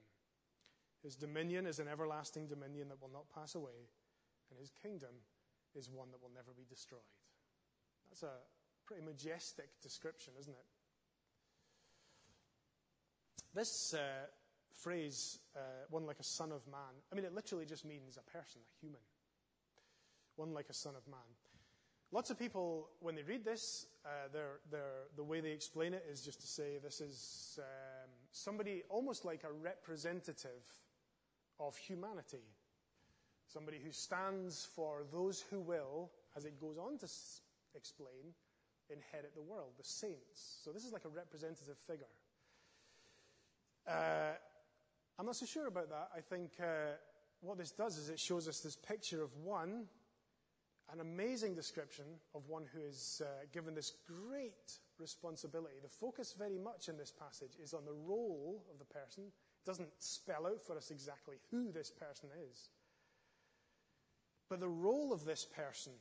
His 1.03 1.15
dominion 1.15 1.67
is 1.67 1.79
an 1.79 1.89
everlasting 1.89 2.47
dominion 2.47 2.89
that 2.89 3.03
will 3.03 3.13
not 3.13 3.29
pass 3.35 3.55
away, 3.55 3.91
and 4.51 4.59
his 4.59 4.73
kingdom 4.83 5.15
is 5.75 5.91
one 5.91 6.11
that 6.11 6.23
will 6.23 6.33
never 6.35 6.53
be 6.57 6.65
destroyed. 6.71 7.01
That's 8.09 8.23
a 8.23 8.33
pretty 8.87 9.03
majestic 9.03 9.69
description, 9.83 10.33
isn't 10.41 10.55
it? 10.55 10.67
This 13.55 13.93
uh, 13.93 14.27
phrase, 14.75 15.39
uh, 15.57 15.61
one 15.91 16.07
like 16.07 16.19
a 16.19 16.25
son 16.25 16.53
of 16.53 16.67
man, 16.67 16.95
I 17.11 17.15
mean, 17.15 17.25
it 17.25 17.35
literally 17.35 17.67
just 17.67 17.85
means 17.85 18.17
a 18.17 18.31
person, 18.31 18.61
a 18.61 18.81
human. 18.81 19.01
One 20.37 20.55
like 20.55 20.69
a 20.71 20.75
son 20.75 20.95
of 20.97 21.07
man. 21.07 21.21
Lots 22.11 22.31
of 22.31 22.39
people, 22.39 22.89
when 23.01 23.15
they 23.15 23.23
read 23.23 23.45
this, 23.45 23.87
uh, 24.05 24.29
they're, 24.33 24.61
they're, 24.71 25.09
the 25.17 25.25
way 25.25 25.41
they 25.41 25.51
explain 25.53 25.95
it 25.95 26.05
is 26.11 26.21
just 26.23 26.41
to 26.43 26.47
say 26.47 26.79
this 26.83 27.01
is 27.01 27.59
um, 27.59 28.11
somebody 28.33 28.83
almost 28.91 29.25
like 29.25 29.45
a 29.45 29.53
representative 29.53 30.63
of 31.59 31.75
humanity. 31.77 32.45
Somebody 33.47 33.79
who 33.83 33.93
stands 33.93 34.69
for 34.75 35.05
those 35.11 35.41
who 35.51 35.61
will, 35.61 36.11
as 36.37 36.45
it 36.45 36.61
goes 36.61 36.77
on 36.77 36.99
to 36.99 37.05
s- 37.05 37.41
explain, 37.75 38.35
inherit 38.91 39.35
the 39.35 39.43
world, 39.43 39.73
the 39.79 39.85
saints. 39.85 40.61
So 40.63 40.71
this 40.71 40.85
is 40.85 40.93
like 40.93 41.07
a 41.07 41.09
representative 41.09 41.79
figure. 41.87 42.13
Uh, 43.89 44.33
I'm 45.23 45.27
not 45.27 45.37
so 45.37 45.47
sure 45.47 45.69
about 45.69 45.89
that. 45.91 46.09
I 46.17 46.21
think 46.21 46.51
uh, 46.59 46.97
what 47.43 47.57
this 47.57 47.71
does 47.71 47.97
is 47.97 48.09
it 48.09 48.19
shows 48.19 48.49
us 48.49 48.59
this 48.59 48.75
picture 48.75 49.23
of 49.23 49.31
one, 49.37 49.85
an 50.93 50.99
amazing 50.99 51.55
description 51.55 52.07
of 52.35 52.49
one 52.49 52.65
who 52.75 52.81
is 52.81 53.23
uh, 53.25 53.45
given 53.53 53.73
this 53.73 53.93
great 54.05 54.81
responsibility. 54.99 55.77
The 55.81 55.89
focus 55.89 56.35
very 56.37 56.59
much 56.59 56.89
in 56.89 56.97
this 56.97 57.13
passage 57.13 57.53
is 57.63 57.73
on 57.73 57.85
the 57.85 57.93
role 57.93 58.65
of 58.73 58.81
the 58.81 58.85
person 58.85 59.27
It 59.27 59.65
doesn't 59.65 59.91
spell 60.01 60.45
out 60.45 60.61
for 60.61 60.77
us 60.77 60.91
exactly 60.91 61.37
who 61.53 61.71
this 61.71 61.93
person 61.93 62.31
is. 62.51 62.71
But 64.51 64.59
the 64.59 64.69
role 64.69 65.13
of 65.13 65.25
this 65.25 65.45
person 65.45 65.93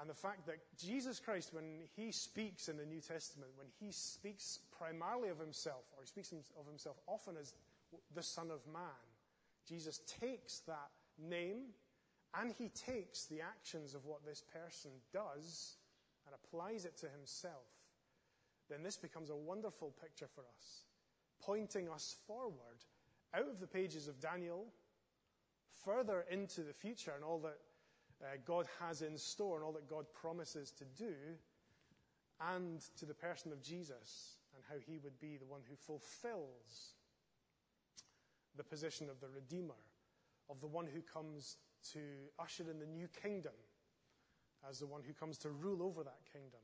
and 0.00 0.08
the 0.08 0.14
fact 0.14 0.46
that 0.46 0.56
Jesus 0.78 1.20
Christ, 1.20 1.52
when 1.52 1.82
he 1.94 2.10
speaks 2.10 2.70
in 2.70 2.78
the 2.78 2.86
New 2.86 3.02
Testament, 3.02 3.50
when 3.54 3.68
he 3.78 3.92
speaks 3.92 4.60
primarily 4.78 5.28
of 5.28 5.38
himself, 5.38 5.84
or 5.94 6.04
he 6.04 6.08
speaks 6.08 6.32
of 6.32 6.66
himself 6.66 6.96
often 7.06 7.36
as 7.38 7.52
the 8.14 8.22
Son 8.22 8.50
of 8.50 8.66
Man, 8.72 8.82
Jesus 9.68 10.00
takes 10.20 10.60
that 10.60 10.90
name 11.18 11.74
and 12.34 12.52
he 12.58 12.68
takes 12.68 13.26
the 13.26 13.40
actions 13.40 13.94
of 13.94 14.06
what 14.06 14.24
this 14.24 14.42
person 14.52 14.90
does 15.12 15.76
and 16.26 16.34
applies 16.34 16.84
it 16.84 16.96
to 16.98 17.08
himself, 17.08 17.68
then 18.70 18.82
this 18.82 18.96
becomes 18.96 19.30
a 19.30 19.36
wonderful 19.36 19.92
picture 20.00 20.28
for 20.34 20.42
us, 20.42 20.84
pointing 21.42 21.88
us 21.88 22.16
forward 22.26 22.84
out 23.34 23.48
of 23.48 23.60
the 23.60 23.66
pages 23.66 24.08
of 24.08 24.20
Daniel, 24.20 24.66
further 25.84 26.24
into 26.30 26.62
the 26.62 26.72
future 26.72 27.12
and 27.14 27.24
all 27.24 27.40
that 27.40 27.58
uh, 28.22 28.36
God 28.44 28.66
has 28.80 29.02
in 29.02 29.18
store 29.18 29.56
and 29.56 29.64
all 29.64 29.72
that 29.72 29.88
God 29.88 30.06
promises 30.14 30.70
to 30.72 30.84
do, 30.96 31.14
and 32.54 32.80
to 32.96 33.06
the 33.06 33.14
person 33.14 33.52
of 33.52 33.62
Jesus 33.62 34.38
and 34.54 34.62
how 34.68 34.76
he 34.84 34.98
would 34.98 35.18
be 35.20 35.36
the 35.36 35.46
one 35.46 35.60
who 35.68 35.76
fulfills 35.76 36.94
the 38.56 38.64
position 38.64 39.08
of 39.08 39.20
the 39.20 39.28
Redeemer, 39.28 39.80
of 40.48 40.60
the 40.60 40.66
one 40.66 40.86
who 40.86 41.00
comes 41.02 41.56
to 41.92 42.00
usher 42.38 42.70
in 42.70 42.78
the 42.78 42.86
new 42.86 43.08
kingdom 43.22 43.52
as 44.68 44.78
the 44.78 44.86
one 44.86 45.02
who 45.06 45.12
comes 45.12 45.38
to 45.38 45.50
rule 45.50 45.82
over 45.82 46.04
that 46.04 46.20
kingdom. 46.32 46.60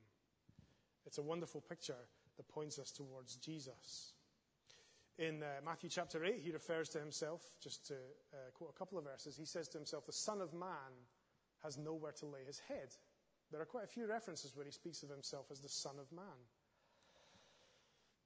It's 1.06 1.18
a 1.18 1.22
wonderful 1.22 1.60
picture 1.60 2.06
that 2.36 2.48
points 2.48 2.78
us 2.78 2.92
towards 2.92 3.36
Jesus. 3.36 4.12
In 5.18 5.42
uh, 5.42 5.46
Matthew 5.64 5.90
chapter 5.90 6.24
8, 6.24 6.40
he 6.44 6.52
refers 6.52 6.88
to 6.90 7.00
himself, 7.00 7.42
just 7.60 7.86
to 7.88 7.94
uh, 7.94 8.36
quote 8.54 8.70
a 8.74 8.78
couple 8.78 8.98
of 8.98 9.04
verses, 9.04 9.36
he 9.36 9.44
says 9.44 9.66
to 9.68 9.78
himself, 9.78 10.06
The 10.06 10.12
Son 10.12 10.40
of 10.40 10.54
Man 10.54 10.94
has 11.64 11.76
nowhere 11.76 12.12
to 12.12 12.26
lay 12.26 12.44
his 12.46 12.60
head. 12.60 12.94
There 13.50 13.60
are 13.60 13.66
quite 13.66 13.84
a 13.84 13.88
few 13.88 14.06
references 14.06 14.54
where 14.54 14.64
he 14.64 14.70
speaks 14.70 15.02
of 15.02 15.10
himself 15.10 15.46
as 15.50 15.60
the 15.60 15.68
Son 15.68 15.96
of 15.98 16.12
Man. 16.12 16.38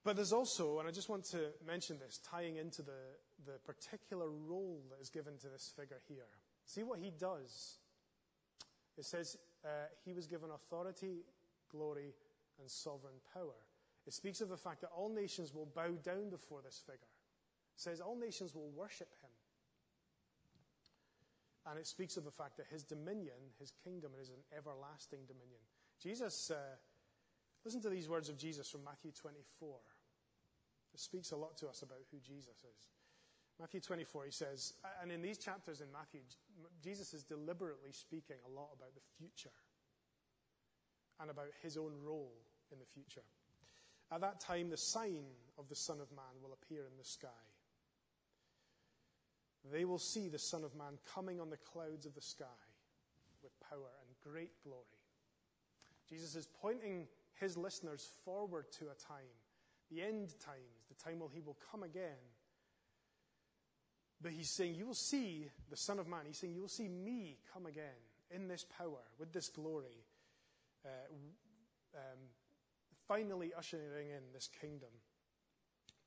But 0.05 0.17
there's 0.17 0.33
also, 0.33 0.81
and 0.81 0.89
I 0.89 0.91
just 0.91 1.09
want 1.09 1.25
to 1.27 1.53
mention 1.65 1.99
this, 1.99 2.19
tying 2.19 2.57
into 2.57 2.83
the, 2.83 2.99
the 3.47 3.59
particular 3.65 4.29
role 4.29 4.83
that 4.91 5.01
is 5.01 5.11
given 5.11 5.39
to 5.39 5.49
this 5.49 5.73
figure 5.77 6.01
here. 6.09 6.27
See 6.65 6.83
what 6.83 6.99
he 6.99 7.11
does. 7.11 7.79
It 8.99 9.05
says 9.05 9.37
uh, 9.65 9.69
he 10.05 10.13
was 10.13 10.27
given 10.27 10.51
authority, 10.51 11.23
glory, 11.71 12.15
and 12.59 12.69
sovereign 12.69 13.21
power. 13.33 13.55
It 14.07 14.13
speaks 14.13 14.41
of 14.41 14.49
the 14.49 14.57
fact 14.57 14.81
that 14.81 14.91
all 14.97 15.09
nations 15.09 15.55
will 15.55 15.69
bow 15.75 15.91
down 16.03 16.31
before 16.31 16.61
this 16.63 16.83
figure. 16.85 17.15
It 17.75 17.81
says 17.81 18.01
all 18.01 18.19
nations 18.19 18.55
will 18.55 18.71
worship 18.77 19.09
him. 19.23 19.31
And 21.71 21.79
it 21.79 21.87
speaks 21.87 22.17
of 22.17 22.25
the 22.25 22.31
fact 22.31 22.57
that 22.57 22.67
his 22.67 22.83
dominion, 22.83 23.39
his 23.61 23.73
kingdom, 23.85 24.13
is 24.21 24.31
an 24.31 24.43
everlasting 24.57 25.21
dominion. 25.29 25.61
Jesus, 26.03 26.51
uh, 26.51 26.57
listen 27.65 27.81
to 27.83 27.89
these 27.89 28.09
words 28.09 28.29
of 28.29 28.37
Jesus 28.37 28.69
from 28.69 28.83
Matthew 28.83 29.13
24. 29.13 29.79
Speaks 30.95 31.33
a 31.33 31.37
lot 31.37 31.57
to 31.59 31.69
us 31.69 31.83
about 31.83 31.99
who 32.11 32.19
Jesus 32.21 32.63
is. 32.63 32.89
Matthew 33.59 33.81
24, 33.81 34.27
he 34.27 34.31
says, 34.31 34.75
and 35.01 35.11
in 35.11 35.23
these 35.23 35.39
chapters 35.39 35.81
in 35.81 35.91
Matthew, 35.93 36.21
Jesus 36.83 37.15
is 37.15 37.25
deliberately 37.25 37.93
speaking 37.93 38.37
a 38.47 38.51
lot 38.51 38.71
about 38.77 38.95
the 38.95 39.01
future 39.19 39.55
and 41.21 41.31
about 41.31 41.49
his 41.63 41.77
own 41.77 41.93
role 42.05 42.35
in 42.71 42.79
the 42.79 42.87
future. 42.93 43.25
At 44.13 44.21
that 44.21 44.41
time, 44.41 44.69
the 44.69 44.77
sign 44.77 45.25
of 45.59 45.69
the 45.69 45.77
Son 45.77 46.01
of 46.01 46.11
Man 46.13 46.43
will 46.43 46.53
appear 46.53 46.87
in 46.87 46.97
the 46.99 47.05
sky. 47.05 47.29
They 49.73 49.85
will 49.85 49.99
see 49.99 50.29
the 50.29 50.39
Son 50.39 50.65
of 50.65 50.75
Man 50.75 50.99
coming 51.15 51.41
on 51.41 51.49
the 51.49 51.57
clouds 51.57 52.05
of 52.05 52.15
the 52.15 52.21
sky 52.21 52.61
with 53.43 53.53
power 53.61 53.91
and 54.01 54.33
great 54.33 54.51
glory. 54.65 55.01
Jesus 56.09 56.35
is 56.35 56.49
pointing 56.61 57.07
his 57.41 57.57
listeners 57.57 58.11
forward 58.25 58.67
to 58.79 58.87
a 58.87 58.95
time, 58.95 59.33
the 59.93 60.03
end 60.03 60.29
times, 60.41 60.87
the 60.89 60.95
time 60.95 61.21
when 61.21 61.31
he 61.31 61.41
will 61.41 61.59
come 61.71 61.83
again 61.83 62.23
but 64.23 64.31
he's 64.31 64.51
saying, 64.51 64.77
You 64.77 64.87
will 64.87 64.95
see 64.95 65.49
the 65.69 65.77
Son 65.77 65.99
of 65.99 66.07
Man. 66.07 66.21
He's 66.27 66.39
saying, 66.39 66.55
You 66.55 66.63
will 66.63 66.69
see 66.69 66.89
me 66.89 67.39
come 67.53 67.67
again 67.67 67.99
in 68.31 68.47
this 68.47 68.65
power, 68.79 69.03
with 69.19 69.33
this 69.33 69.49
glory, 69.49 70.07
uh, 70.87 70.89
um, 71.95 72.19
finally 73.09 73.53
ushering 73.57 74.11
in 74.11 74.23
this 74.33 74.49
kingdom 74.61 74.89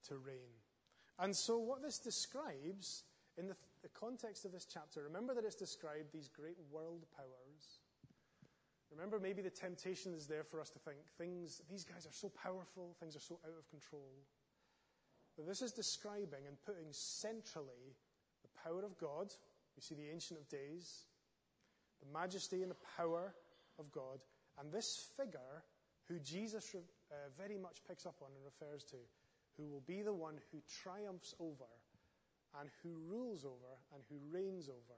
to 0.07 0.15
reign. 0.15 0.55
And 1.19 1.35
so, 1.35 1.57
what 1.57 1.81
this 1.81 1.99
describes 1.99 3.03
in 3.37 3.49
the, 3.49 3.55
the 3.83 3.89
context 3.89 4.45
of 4.45 4.53
this 4.53 4.65
chapter, 4.65 5.03
remember 5.03 5.33
that 5.33 5.43
it's 5.43 5.55
described 5.55 6.13
these 6.13 6.29
great 6.29 6.57
world 6.71 7.05
powers. 7.15 7.79
Remember, 8.95 9.19
maybe 9.19 9.41
the 9.41 9.49
temptation 9.49 10.13
is 10.13 10.25
there 10.25 10.43
for 10.43 10.61
us 10.61 10.69
to 10.69 10.79
think 10.79 10.97
things, 11.17 11.61
these 11.69 11.83
guys 11.83 12.05
are 12.05 12.13
so 12.13 12.29
powerful, 12.29 12.95
things 12.99 13.15
are 13.15 13.19
so 13.19 13.39
out 13.43 13.57
of 13.59 13.69
control. 13.69 14.07
But 15.35 15.45
this 15.45 15.61
is 15.61 15.73
describing 15.73 16.47
and 16.47 16.55
putting 16.65 16.87
centrally 16.91 17.91
the 18.41 18.47
power 18.63 18.85
of 18.85 18.97
God. 18.97 19.33
We 19.75 19.81
see 19.81 19.95
the 19.95 20.09
Ancient 20.09 20.39
of 20.39 20.47
Days, 20.47 21.03
the 21.99 22.11
majesty 22.17 22.61
and 22.61 22.71
the 22.71 22.85
power 22.95 23.35
of 23.77 23.91
God, 23.91 24.19
and 24.57 24.71
this 24.71 25.09
figure 25.17 25.63
who 26.07 26.19
Jesus 26.19 26.73
uh, 26.73 27.15
very 27.37 27.57
much 27.57 27.83
picks 27.87 28.05
up 28.05 28.15
on 28.21 28.29
and 28.33 28.45
refers 28.45 28.83
to, 28.85 28.97
who 29.57 29.67
will 29.67 29.83
be 29.85 30.03
the 30.03 30.13
one 30.13 30.35
who 30.51 30.59
triumphs 30.69 31.33
over 31.39 31.67
and 32.59 32.69
who 32.81 32.95
rules 33.09 33.43
over 33.43 33.75
and 33.93 34.03
who 34.09 34.15
reigns 34.31 34.69
over 34.69 34.97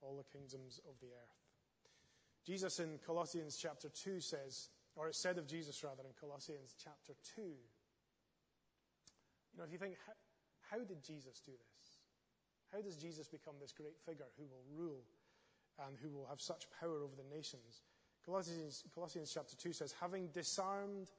all 0.00 0.16
the 0.16 0.38
kingdoms 0.38 0.80
of 0.88 0.94
the 1.00 1.08
earth. 1.08 1.43
Jesus 2.44 2.78
in 2.78 2.98
Colossians 3.06 3.56
chapter 3.60 3.88
2 3.88 4.20
says, 4.20 4.68
or 4.96 5.08
it 5.08 5.14
said 5.14 5.38
of 5.38 5.46
Jesus 5.46 5.82
rather 5.82 6.02
in 6.04 6.12
Colossians 6.20 6.74
chapter 6.82 7.14
2. 7.34 7.42
You 7.42 7.56
know, 9.58 9.64
if 9.64 9.72
you 9.72 9.78
think, 9.78 9.96
how, 10.06 10.12
how 10.76 10.84
did 10.84 11.02
Jesus 11.02 11.40
do 11.40 11.52
this? 11.52 11.98
How 12.72 12.82
does 12.82 12.96
Jesus 12.96 13.28
become 13.28 13.54
this 13.60 13.72
great 13.72 13.96
figure 14.04 14.26
who 14.36 14.44
will 14.44 14.64
rule 14.76 15.04
and 15.86 15.96
who 15.96 16.10
will 16.10 16.26
have 16.26 16.40
such 16.40 16.66
power 16.80 17.02
over 17.02 17.14
the 17.16 17.34
nations? 17.34 17.82
Colossians, 18.24 18.84
Colossians 18.94 19.30
chapter 19.32 19.56
2 19.56 19.72
says, 19.72 19.94
Having 20.00 20.28
disarmed 20.28 21.10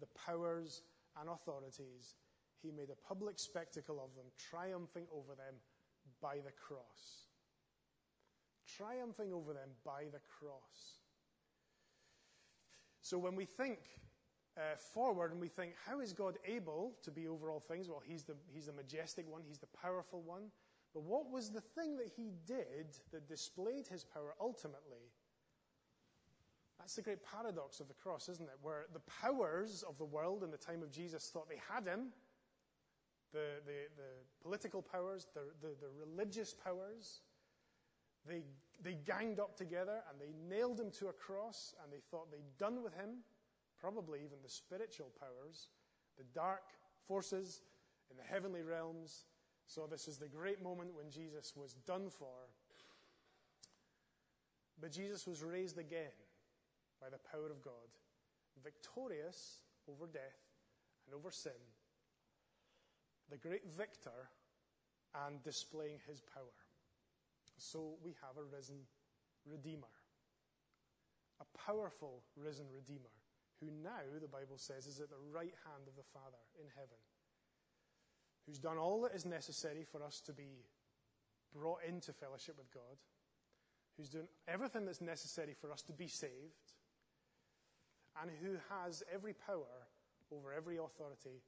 the 0.00 0.08
powers 0.26 0.82
and 1.20 1.28
authorities, 1.28 2.14
he 2.62 2.70
made 2.70 2.90
a 2.90 3.06
public 3.08 3.38
spectacle 3.38 4.02
of 4.02 4.14
them, 4.16 4.24
triumphing 4.50 5.06
over 5.12 5.34
them 5.34 5.54
by 6.20 6.36
the 6.36 6.52
cross. 6.52 7.28
Triumphing 8.66 9.32
over 9.32 9.52
them 9.52 9.68
by 9.84 10.04
the 10.12 10.20
cross. 10.38 11.00
So 13.00 13.18
when 13.18 13.36
we 13.36 13.44
think 13.44 13.78
uh, 14.56 14.76
forward 14.76 15.32
and 15.32 15.40
we 15.40 15.48
think, 15.48 15.74
how 15.84 16.00
is 16.00 16.12
God 16.12 16.38
able 16.46 16.94
to 17.02 17.10
be 17.10 17.28
over 17.28 17.50
all 17.50 17.60
things? 17.60 17.88
Well, 17.88 18.02
he's 18.04 18.24
the, 18.24 18.36
he's 18.52 18.66
the 18.66 18.72
majestic 18.72 19.30
one, 19.30 19.42
He's 19.46 19.58
the 19.58 19.68
powerful 19.82 20.22
one. 20.22 20.44
But 20.94 21.02
what 21.02 21.30
was 21.30 21.50
the 21.50 21.60
thing 21.60 21.96
that 21.96 22.08
he 22.16 22.30
did 22.46 22.96
that 23.12 23.28
displayed 23.28 23.88
his 23.88 24.04
power 24.04 24.34
ultimately? 24.40 25.10
That's 26.78 26.94
the 26.94 27.02
great 27.02 27.24
paradox 27.24 27.80
of 27.80 27.88
the 27.88 27.94
cross, 27.94 28.28
isn't 28.28 28.48
it? 28.48 28.58
Where 28.62 28.86
the 28.92 29.00
powers 29.00 29.82
of 29.88 29.98
the 29.98 30.04
world 30.04 30.44
in 30.44 30.50
the 30.50 30.56
time 30.56 30.82
of 30.82 30.92
Jesus 30.92 31.30
thought 31.30 31.48
they 31.48 31.60
had 31.68 31.86
him 31.86 32.12
the, 33.32 33.58
the, 33.66 33.88
the 33.96 34.10
political 34.40 34.80
powers, 34.80 35.26
the, 35.34 35.40
the, 35.60 35.74
the 35.80 35.88
religious 35.98 36.54
powers. 36.54 37.22
They, 38.26 38.42
they 38.82 38.94
ganged 39.04 39.40
up 39.40 39.56
together 39.56 40.00
and 40.10 40.20
they 40.20 40.34
nailed 40.48 40.80
him 40.80 40.90
to 40.98 41.08
a 41.08 41.12
cross 41.12 41.74
and 41.82 41.92
they 41.92 42.00
thought 42.10 42.30
they'd 42.30 42.58
done 42.58 42.82
with 42.82 42.94
him, 42.94 43.22
probably 43.78 44.20
even 44.20 44.38
the 44.42 44.48
spiritual 44.48 45.10
powers, 45.20 45.68
the 46.16 46.24
dark 46.34 46.62
forces 47.06 47.62
in 48.10 48.16
the 48.16 48.22
heavenly 48.22 48.62
realms 48.62 49.24
so, 49.66 49.86
this 49.90 50.08
is 50.08 50.18
the 50.18 50.28
great 50.28 50.62
moment 50.62 50.94
when 50.94 51.10
Jesus 51.10 51.54
was 51.56 51.74
done 51.86 52.10
for. 52.10 52.48
But 54.80 54.92
Jesus 54.92 55.26
was 55.26 55.42
raised 55.42 55.78
again 55.78 56.12
by 57.00 57.08
the 57.08 57.18
power 57.32 57.50
of 57.50 57.62
God, 57.62 57.72
victorious 58.62 59.58
over 59.88 60.06
death 60.06 60.40
and 61.06 61.14
over 61.14 61.30
sin, 61.30 61.52
the 63.30 63.38
great 63.38 63.66
victor, 63.66 64.28
and 65.26 65.42
displaying 65.42 65.98
his 66.06 66.20
power. 66.20 66.63
So, 67.58 67.96
we 68.02 68.14
have 68.20 68.36
a 68.36 68.44
risen 68.44 68.86
Redeemer, 69.46 69.92
a 71.40 71.46
powerful 71.58 72.22
risen 72.36 72.66
Redeemer, 72.72 73.14
who 73.60 73.70
now, 73.70 74.02
the 74.20 74.28
Bible 74.28 74.58
says, 74.58 74.86
is 74.86 75.00
at 75.00 75.10
the 75.10 75.20
right 75.32 75.54
hand 75.64 75.86
of 75.86 75.96
the 75.96 76.08
Father 76.12 76.40
in 76.58 76.66
heaven 76.74 76.98
who's 78.46 78.58
done 78.58 78.78
all 78.78 79.00
that 79.02 79.14
is 79.14 79.24
necessary 79.24 79.84
for 79.90 80.02
us 80.02 80.20
to 80.20 80.32
be 80.32 80.64
brought 81.54 81.80
into 81.86 82.12
fellowship 82.12 82.56
with 82.58 82.72
God, 82.72 82.98
who's 83.96 84.10
done 84.10 84.28
everything 84.48 84.84
that's 84.84 85.00
necessary 85.00 85.54
for 85.58 85.72
us 85.72 85.82
to 85.82 85.92
be 85.92 86.08
saved, 86.08 86.74
and 88.20 88.30
who 88.42 88.56
has 88.68 89.02
every 89.12 89.32
power 89.32 89.88
over 90.32 90.52
every 90.52 90.76
authority 90.76 91.42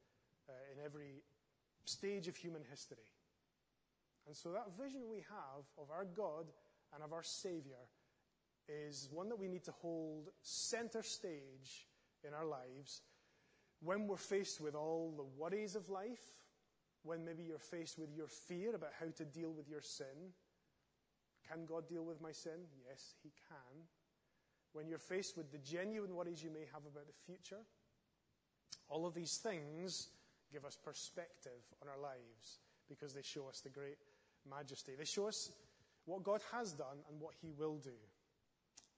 uh, 0.49 0.53
in 0.73 0.85
every 0.85 1.23
stage 1.85 2.29
of 2.29 2.37
human 2.37 2.63
history. 2.69 3.05
And 4.27 4.37
so 4.37 4.51
that 4.51 4.77
vision 4.81 5.03
we 5.09 5.19
have 5.19 5.65
of 5.79 5.91
our 5.91 6.05
God 6.05 6.47
and 6.95 7.03
of 7.03 7.13
our 7.13 7.23
Savior 7.23 7.83
is 8.69 9.09
one 9.13 9.29
that 9.29 9.39
we 9.39 9.49
need 9.49 9.65
to 9.65 9.73
hold 9.73 10.31
center 10.43 11.03
stage 11.03 11.87
in 12.27 12.35
our 12.35 12.45
lives 12.45 13.03
when 13.81 14.07
we're 14.07 14.17
faced 14.17 14.61
with 14.61 14.75
all 14.75 15.15
the 15.17 15.41
worries 15.41 15.77
of 15.77 15.89
life 15.89 16.35
when 17.03 17.25
maybe 17.25 17.45
you're 17.45 17.59
faced 17.59 17.99
with 17.99 18.11
your 18.13 18.27
fear 18.27 18.75
about 18.75 18.91
how 18.99 19.07
to 19.17 19.25
deal 19.25 19.53
with 19.53 19.69
your 19.69 19.81
sin, 19.81 20.35
Can 21.49 21.65
God 21.65 21.89
deal 21.89 22.05
with 22.05 22.21
my 22.21 22.33
sin? 22.33 22.67
Yes, 22.89 23.15
He 23.23 23.31
can. 23.49 23.87
When 24.73 24.89
you're 24.89 24.99
faced 24.99 25.37
with 25.37 25.53
the 25.53 25.59
genuine 25.59 26.15
worries 26.15 26.43
you 26.43 26.51
may 26.51 26.67
have 26.73 26.83
about 26.83 27.07
the 27.07 27.25
future, 27.25 27.63
all 28.89 29.07
of 29.07 29.15
these 29.15 29.37
things 29.37 30.09
give 30.53 30.65
us 30.65 30.77
perspective 30.77 31.63
on 31.81 31.89
our 31.89 32.01
lives 32.01 32.59
because 32.89 33.15
they 33.15 33.23
show 33.23 33.49
us 33.49 33.61
the 33.61 33.71
great 33.71 33.99
majesty. 34.49 34.93
They 34.97 35.05
show 35.05 35.29
us 35.29 35.51
what 36.05 36.23
God 36.23 36.41
has 36.53 36.73
done 36.73 36.99
and 37.11 37.21
what 37.21 37.35
He 37.41 37.53
will 37.59 37.77
do 37.77 37.97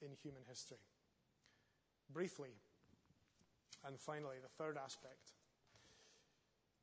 in 0.01 0.09
human 0.23 0.43
history. 0.49 0.79
Briefly, 2.13 2.51
and 3.87 3.99
finally, 3.99 4.37
the 4.43 4.63
third 4.63 4.77
aspect. 4.83 5.33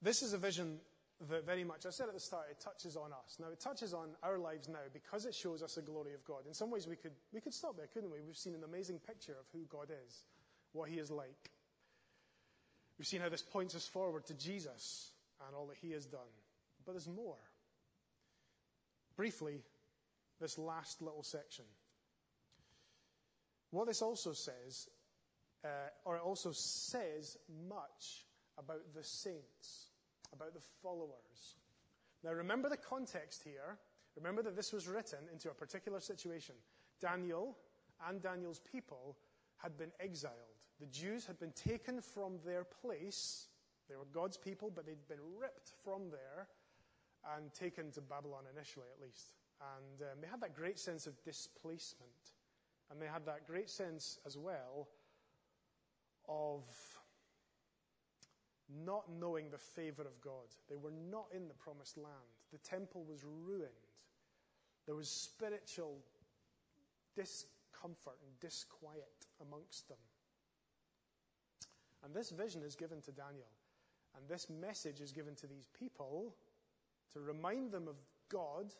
This 0.01 0.21
is 0.21 0.33
a 0.33 0.37
vision 0.37 0.79
that 1.29 1.45
very 1.45 1.63
much, 1.63 1.85
I 1.85 1.89
said 1.89 2.07
at 2.07 2.13
the 2.13 2.19
start, 2.19 2.47
it 2.51 2.59
touches 2.59 2.95
on 2.97 3.11
us. 3.13 3.37
Now, 3.39 3.47
it 3.51 3.59
touches 3.59 3.93
on 3.93 4.09
our 4.21 4.37
lives 4.37 4.67
now 4.67 4.83
because 4.93 5.25
it 5.25 5.33
shows 5.33 5.63
us 5.63 5.75
the 5.75 5.81
glory 5.81 6.13
of 6.13 6.23
God. 6.25 6.45
In 6.47 6.53
some 6.53 6.69
ways, 6.69 6.87
we 6.87 6.95
could, 6.95 7.13
we 7.33 7.41
could 7.41 7.53
stop 7.53 7.77
there, 7.77 7.87
couldn't 7.87 8.11
we? 8.11 8.19
We've 8.25 8.37
seen 8.37 8.53
an 8.53 8.63
amazing 8.63 8.99
picture 8.99 9.35
of 9.39 9.45
who 9.53 9.65
God 9.69 9.89
is, 10.05 10.25
what 10.73 10.89
He 10.89 10.97
is 10.97 11.09
like. 11.09 11.51
We've 12.97 13.07
seen 13.07 13.21
how 13.21 13.29
this 13.29 13.41
points 13.41 13.75
us 13.75 13.87
forward 13.87 14.25
to 14.27 14.33
Jesus 14.33 15.11
and 15.45 15.55
all 15.55 15.67
that 15.67 15.77
He 15.81 15.91
has 15.91 16.05
done. 16.05 16.21
But 16.85 16.93
there's 16.93 17.07
more. 17.07 17.37
Briefly, 19.15 19.61
this 20.39 20.57
last 20.57 21.01
little 21.01 21.23
section. 21.23 21.65
What 23.71 23.87
this 23.87 24.01
also 24.01 24.33
says, 24.33 24.89
uh, 25.63 25.89
or 26.05 26.17
it 26.17 26.21
also 26.23 26.51
says 26.51 27.37
much 27.69 28.25
about 28.57 28.93
the 28.93 29.03
saints, 29.03 29.91
about 30.33 30.53
the 30.53 30.61
followers. 30.81 31.55
Now 32.23 32.31
remember 32.31 32.69
the 32.69 32.77
context 32.77 33.43
here. 33.43 33.77
Remember 34.15 34.41
that 34.43 34.55
this 34.55 34.71
was 34.71 34.87
written 34.87 35.19
into 35.31 35.49
a 35.49 35.53
particular 35.53 35.99
situation. 35.99 36.55
Daniel 37.01 37.57
and 38.07 38.21
Daniel's 38.21 38.59
people 38.59 39.17
had 39.57 39.77
been 39.77 39.91
exiled. 39.99 40.33
The 40.79 40.85
Jews 40.87 41.25
had 41.25 41.39
been 41.39 41.51
taken 41.51 42.01
from 42.01 42.39
their 42.45 42.63
place. 42.63 43.47
They 43.89 43.95
were 43.95 44.07
God's 44.13 44.37
people, 44.37 44.71
but 44.73 44.85
they'd 44.85 45.07
been 45.07 45.23
ripped 45.39 45.71
from 45.83 46.09
there 46.09 46.47
and 47.35 47.53
taken 47.53 47.91
to 47.91 48.01
Babylon 48.01 48.43
initially, 48.53 48.87
at 48.95 49.01
least. 49.01 49.33
And 49.61 50.01
um, 50.01 50.17
they 50.21 50.27
had 50.27 50.41
that 50.41 50.55
great 50.55 50.77
sense 50.79 51.07
of 51.07 51.21
displacement. 51.23 52.11
And 52.91 53.01
they 53.01 53.07
had 53.07 53.25
that 53.25 53.47
great 53.47 53.69
sense 53.69 54.19
as 54.25 54.37
well 54.37 54.87
of 56.27 56.63
not 58.83 59.05
knowing 59.19 59.49
the 59.49 59.57
favor 59.57 60.01
of 60.01 60.19
God. 60.21 60.47
They 60.69 60.75
were 60.75 60.93
not 61.11 61.27
in 61.33 61.47
the 61.47 61.53
promised 61.53 61.97
land. 61.97 62.33
The 62.51 62.57
temple 62.59 63.05
was 63.07 63.23
ruined. 63.23 63.69
There 64.85 64.95
was 64.95 65.09
spiritual 65.09 65.97
discomfort 67.15 68.17
and 68.23 68.39
disquiet 68.39 69.25
amongst 69.41 69.87
them. 69.87 69.97
And 72.03 72.13
this 72.13 72.29
vision 72.29 72.61
is 72.63 72.75
given 72.75 73.01
to 73.01 73.11
Daniel. 73.11 73.49
And 74.15 74.27
this 74.29 74.47
message 74.49 75.01
is 75.01 75.11
given 75.11 75.35
to 75.35 75.47
these 75.47 75.67
people 75.77 76.35
to 77.13 77.19
remind 77.19 77.71
them 77.71 77.87
of 77.87 77.95
God 78.29 78.73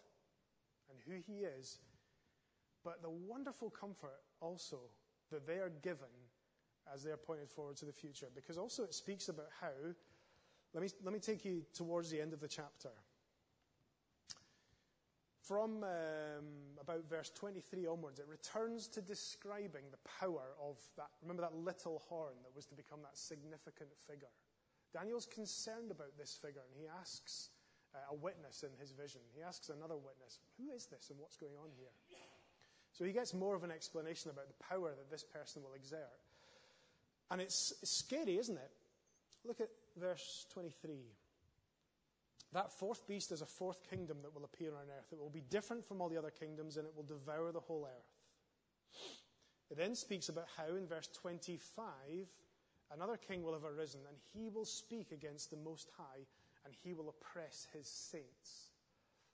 and 0.90 1.00
who 1.06 1.20
He 1.26 1.40
is, 1.40 1.80
but 2.84 3.02
the 3.02 3.10
wonderful 3.10 3.70
comfort 3.70 4.22
also 4.42 4.78
that 5.32 5.48
they 5.48 5.56
are 5.56 5.72
given 5.82 6.08
as 6.94 7.04
they 7.04 7.12
are 7.12 7.18
pointed 7.18 7.50
forward 7.50 7.76
to 7.78 7.86
the 7.86 7.94
future. 7.94 8.28
Because 8.34 8.58
also 8.58 8.84
it 8.84 8.94
speaks 8.94 9.30
about 9.30 9.48
how, 9.60 9.72
let 10.74 10.84
me, 10.84 10.90
let 11.04 11.14
me 11.14 11.20
take 11.20 11.44
you 11.44 11.64
towards 11.74 12.10
the 12.12 12.22
end 12.22 12.34
of 12.34 12.40
the 12.40 12.48
chapter. 12.48 12.92
From 15.42 15.84
um, 15.84 16.74
about 16.82 17.08
verse 17.08 17.32
23 17.36 17.86
onwards, 17.86 18.20
it 18.20 18.26
returns 18.28 18.88
to 18.90 19.02
describing 19.02 19.84
the 19.92 20.10
power 20.20 20.56
of 20.60 20.78
that. 20.98 21.10
Remember 21.22 21.44
that 21.44 21.56
little 21.56 22.02
horn 22.10 22.34
that 22.44 22.56
was 22.56 22.66
to 22.66 22.76
become 22.76 23.00
that 23.04 23.18
significant 23.18 23.90
figure. 24.08 24.30
Daniel's 24.92 25.28
concerned 25.28 25.92
about 25.92 26.18
this 26.18 26.40
figure, 26.42 26.62
and 26.66 26.82
he 26.82 26.88
asks 27.00 27.50
a 28.10 28.16
witness 28.16 28.64
in 28.64 28.70
his 28.80 28.92
vision. 28.92 29.22
He 29.36 29.42
asks 29.42 29.70
another 29.70 29.96
witness, 29.96 30.40
Who 30.58 30.72
is 30.72 30.86
this 30.86 31.10
and 31.10 31.20
what's 31.20 31.38
going 31.38 31.56
on 31.62 31.70
here? 31.78 31.92
So 32.94 33.04
he 33.04 33.12
gets 33.12 33.34
more 33.34 33.56
of 33.56 33.64
an 33.64 33.72
explanation 33.72 34.32
about 34.32 34.48
the 34.48 34.64
power 34.64 34.90
that 34.90 35.12
this 35.12 35.24
person 35.24 35.62
will 35.64 35.74
exert. 35.74 36.20
And 37.30 37.42
it's, 37.42 37.74
it's 37.82 37.92
scary, 37.92 38.38
isn't 38.38 38.58
it? 38.58 38.72
Look 39.44 39.60
at 39.60 39.70
verse 39.98 40.46
23. 40.54 40.96
That 42.54 42.72
fourth 42.72 43.06
beast 43.06 43.34
is 43.34 43.42
a 43.42 43.46
fourth 43.46 43.84
kingdom 43.90 44.18
that 44.22 44.34
will 44.34 44.46
appear 44.46 44.70
on 44.70 44.88
earth. 44.98 45.12
It 45.12 45.20
will 45.20 45.30
be 45.30 45.44
different 45.50 45.86
from 45.86 46.00
all 46.00 46.08
the 46.08 46.18
other 46.18 46.32
kingdoms 46.32 46.78
and 46.78 46.88
it 46.88 46.94
will 46.96 47.04
devour 47.04 47.52
the 47.52 47.60
whole 47.60 47.86
earth. 47.86 49.12
It 49.70 49.78
then 49.78 49.96
speaks 49.96 50.30
about 50.30 50.48
how 50.56 50.76
in 50.76 50.88
verse 50.88 51.10
25 51.22 51.84
another 52.94 53.18
king 53.18 53.44
will 53.44 53.54
have 53.54 53.66
arisen 53.66 54.00
and 54.08 54.16
he 54.34 54.50
will 54.50 54.64
speak 54.64 55.12
against 55.12 55.50
the 55.50 55.58
Most 55.58 55.90
High 55.98 56.26
and 56.66 56.74
he 56.84 56.94
will 56.94 57.10
oppress 57.10 57.68
his 57.74 57.88
saints. 57.88 58.72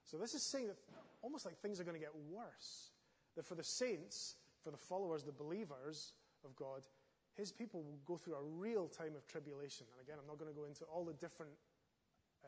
So 0.03 0.17
this 0.17 0.33
is 0.33 0.43
saying 0.43 0.67
that 0.67 0.77
almost 1.21 1.45
like 1.45 1.57
things 1.57 1.79
are 1.79 1.83
going 1.83 1.95
to 1.95 2.01
get 2.01 2.15
worse. 2.29 2.91
That 3.35 3.45
for 3.45 3.55
the 3.55 3.63
saints, 3.63 4.35
for 4.63 4.71
the 4.71 4.77
followers, 4.77 5.23
the 5.23 5.31
believers 5.31 6.13
of 6.43 6.55
God, 6.55 6.81
his 7.35 7.51
people 7.51 7.81
will 7.81 7.99
go 8.05 8.17
through 8.17 8.35
a 8.35 8.43
real 8.43 8.87
time 8.87 9.15
of 9.15 9.25
tribulation. 9.27 9.87
And 9.91 10.05
again, 10.05 10.17
I'm 10.19 10.27
not 10.27 10.37
going 10.37 10.51
to 10.51 10.57
go 10.57 10.65
into 10.65 10.83
all 10.85 11.05
the 11.05 11.13
different 11.13 11.53
uh, 12.43 12.47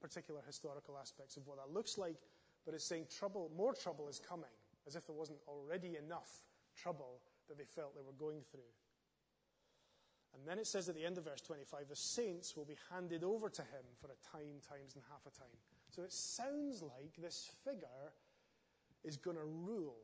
particular 0.00 0.40
historical 0.46 0.96
aspects 0.98 1.36
of 1.36 1.46
what 1.46 1.58
that 1.58 1.72
looks 1.74 1.98
like, 1.98 2.16
but 2.64 2.74
it's 2.74 2.84
saying 2.84 3.06
trouble, 3.10 3.50
more 3.56 3.74
trouble 3.74 4.08
is 4.08 4.20
coming, 4.20 4.54
as 4.86 4.94
if 4.94 5.06
there 5.06 5.16
wasn't 5.16 5.38
already 5.48 5.96
enough 5.96 6.44
trouble 6.76 7.20
that 7.48 7.58
they 7.58 7.64
felt 7.64 7.94
they 7.94 8.02
were 8.02 8.16
going 8.18 8.42
through. 8.52 8.70
And 10.34 10.46
then 10.46 10.58
it 10.58 10.66
says 10.66 10.88
at 10.88 10.94
the 10.94 11.04
end 11.04 11.18
of 11.18 11.24
verse 11.24 11.40
25, 11.40 11.88
the 11.88 11.96
saints 11.96 12.56
will 12.56 12.64
be 12.64 12.76
handed 12.92 13.24
over 13.24 13.48
to 13.48 13.62
him 13.62 13.84
for 14.00 14.08
a 14.08 14.36
time, 14.36 14.60
times, 14.66 14.94
and 14.94 15.04
half 15.10 15.26
a 15.26 15.36
time. 15.36 15.56
So 15.90 16.02
it 16.02 16.12
sounds 16.12 16.82
like 16.82 17.14
this 17.18 17.50
figure 17.64 18.12
is 19.04 19.16
going 19.16 19.36
to 19.36 19.44
rule. 19.44 19.96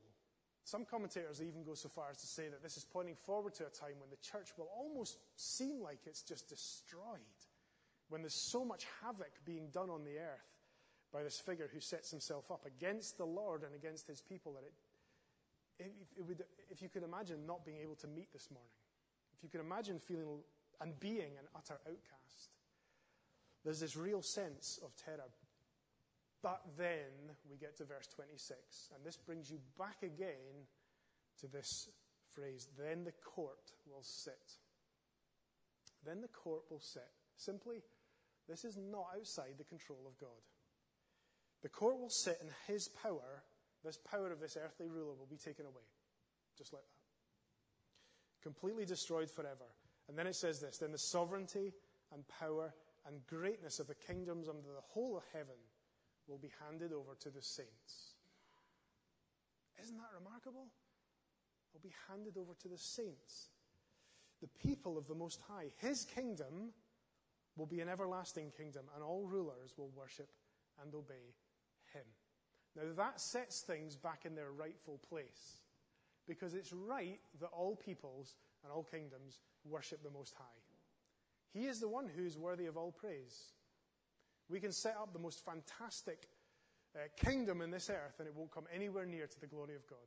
Some 0.65 0.85
commentators 0.85 1.41
even 1.41 1.63
go 1.63 1.75
so 1.75 1.89
far 1.89 2.11
as 2.11 2.17
to 2.19 2.27
say 2.27 2.49
that 2.49 2.63
this 2.63 2.77
is 2.77 2.85
pointing 2.85 3.15
forward 3.15 3.55
to 3.55 3.67
a 3.67 3.71
time 3.71 4.01
when 4.01 4.11
the 4.11 4.17
church 4.17 4.51
will 4.59 4.69
almost 4.77 5.19
seem 5.37 5.81
like 5.81 6.01
it's 6.07 6.23
just 6.23 6.49
destroyed 6.49 7.21
when 8.09 8.23
there's 8.23 8.35
so 8.35 8.65
much 8.65 8.87
havoc 9.03 9.33
being 9.45 9.69
done 9.73 9.91
on 9.91 10.05
the 10.05 10.19
earth 10.19 10.57
by 11.13 11.23
this 11.23 11.39
figure 11.39 11.69
who 11.73 11.81
sets 11.81 12.11
himself 12.11 12.51
up 12.51 12.65
against 12.67 13.17
the 13.19 13.25
Lord 13.25 13.63
and 13.63 13.75
against 13.75 14.07
his 14.07 14.21
people, 14.21 14.55
that 14.55 14.65
it, 15.85 15.93
it, 16.17 16.27
would, 16.27 16.45
if 16.71 16.83
you 16.83 16.89
could 16.89 17.03
imagine 17.03 17.47
not 17.47 17.65
being 17.65 17.79
able 17.79 17.97
to 17.97 18.07
meet 18.07 18.33
this 18.33 18.51
morning, 18.51 18.71
if 19.37 19.43
you 19.43 19.49
can 19.49 19.61
imagine 19.61 19.99
feeling 19.99 20.41
and 20.81 20.99
being 21.01 21.37
an 21.39 21.49
utter 21.55 21.79
outcast, 21.87 22.51
there's 23.65 23.81
this 23.81 23.97
real 23.97 24.23
sense 24.23 24.79
of 24.85 24.91
terror. 24.97 25.29
But 26.43 26.63
then 26.79 27.35
we 27.51 27.57
get 27.57 27.77
to 27.79 27.85
verse 27.85 28.07
26, 28.15 28.93
and 28.95 29.05
this 29.05 29.17
brings 29.17 29.51
you 29.51 29.59
back 29.79 30.03
again 30.03 30.67
to 31.41 31.49
this 31.49 31.89
phrase 32.37 32.69
then 32.79 33.05
the 33.05 33.17
court 33.25 33.73
will 33.87 34.03
sit. 34.03 34.61
Then 36.05 36.21
the 36.21 36.29
court 36.29 36.63
will 36.71 36.81
sit. 36.81 37.09
Simply, 37.37 37.83
this 38.49 38.65
is 38.65 38.77
not 38.77 39.07
outside 39.17 39.55
the 39.59 39.65
control 39.65 40.05
of 40.07 40.19
God. 40.21 40.45
The 41.63 41.69
court 41.69 41.99
will 41.99 42.11
sit 42.11 42.39
in 42.41 42.49
his 42.73 42.89
power. 43.03 43.43
This 43.83 43.99
power 43.99 44.31
of 44.31 44.41
this 44.41 44.57
earthly 44.57 44.89
ruler 44.89 45.15
will 45.15 45.29
be 45.29 45.37
taken 45.37 45.67
away. 45.67 45.89
Just 46.57 46.73
like 46.73 46.83
that. 46.83 46.96
Completely 48.47 48.85
destroyed 48.85 49.29
forever. 49.29 49.67
And 50.09 50.17
then 50.17 50.29
it 50.29 50.37
says 50.37 50.61
this 50.61 50.79
Then 50.79 50.93
the 50.93 50.99
sovereignty 50.99 51.73
and 52.13 52.23
power 52.29 52.73
and 53.05 53.27
greatness 53.27 53.81
of 53.81 53.89
the 53.89 53.97
kingdoms 53.97 54.49
under 54.49 54.69
the 54.69 54.87
whole 54.87 55.17
of 55.17 55.25
heaven 55.33 55.57
will 56.29 56.39
be 56.39 56.53
handed 56.65 56.93
over 56.93 57.17
to 57.19 57.29
the 57.29 57.43
saints. 57.43 58.15
Isn't 59.83 59.97
that 59.97 60.15
remarkable? 60.17 60.69
Will 61.73 61.81
be 61.83 61.93
handed 62.09 62.37
over 62.37 62.53
to 62.63 62.69
the 62.69 62.79
saints. 62.79 63.49
The 64.41 64.69
people 64.69 64.97
of 64.97 65.09
the 65.09 65.15
Most 65.17 65.41
High. 65.49 65.73
His 65.79 66.05
kingdom 66.05 66.71
will 67.57 67.67
be 67.67 67.81
an 67.81 67.89
everlasting 67.89 68.53
kingdom, 68.57 68.85
and 68.95 69.03
all 69.03 69.27
rulers 69.27 69.75
will 69.77 69.91
worship 69.97 70.29
and 70.81 70.95
obey 70.95 71.35
him. 71.93 72.05
Now, 72.77 72.83
that 72.97 73.21
sets 73.21 73.63
things 73.63 73.97
back 73.97 74.25
in 74.25 74.37
their 74.37 74.53
rightful 74.53 75.01
place, 75.09 75.63
because 76.27 76.55
it's 76.55 76.73
right 76.73 77.21
that 77.41 77.49
all 77.53 77.77
peoples 77.77 78.35
and 78.63 78.73
all 78.73 78.83
kingdoms 78.85 79.39
worship 79.65 80.03
the 80.03 80.11
Most 80.11 80.35
High. 80.35 80.45
He 81.53 81.67
is 81.67 81.81
the 81.81 81.89
one 81.89 82.09
who 82.15 82.25
is 82.25 82.37
worthy 82.37 82.67
of 82.67 82.77
all 82.77 82.93
praise. 82.93 83.53
We 84.49 84.61
can 84.61 84.73
set 84.73 84.97
up 85.01 85.13
the 85.13 85.19
most 85.19 85.45
fantastic 85.45 86.29
uh, 86.95 87.09
kingdom 87.17 87.63
in 87.63 87.71
this 87.71 87.91
earth, 87.91 88.17
and 88.19 88.29
it 88.29 88.35
won't 88.35 88.51
come 88.51 88.67
anywhere 88.75 89.07
near 89.07 89.27
to 89.27 89.41
the 89.41 89.47
glory 89.47 89.75
of 89.75 89.87
God. 89.87 90.07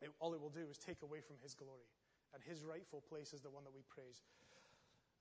It, 0.00 0.10
all 0.18 0.34
it 0.34 0.40
will 0.40 0.50
do 0.50 0.66
is 0.68 0.78
take 0.78 1.02
away 1.02 1.20
from 1.20 1.36
His 1.42 1.54
glory, 1.54 1.86
and 2.34 2.42
His 2.42 2.64
rightful 2.64 3.02
place 3.08 3.32
is 3.32 3.40
the 3.40 3.50
one 3.50 3.64
that 3.64 3.74
we 3.74 3.82
praise. 3.88 4.22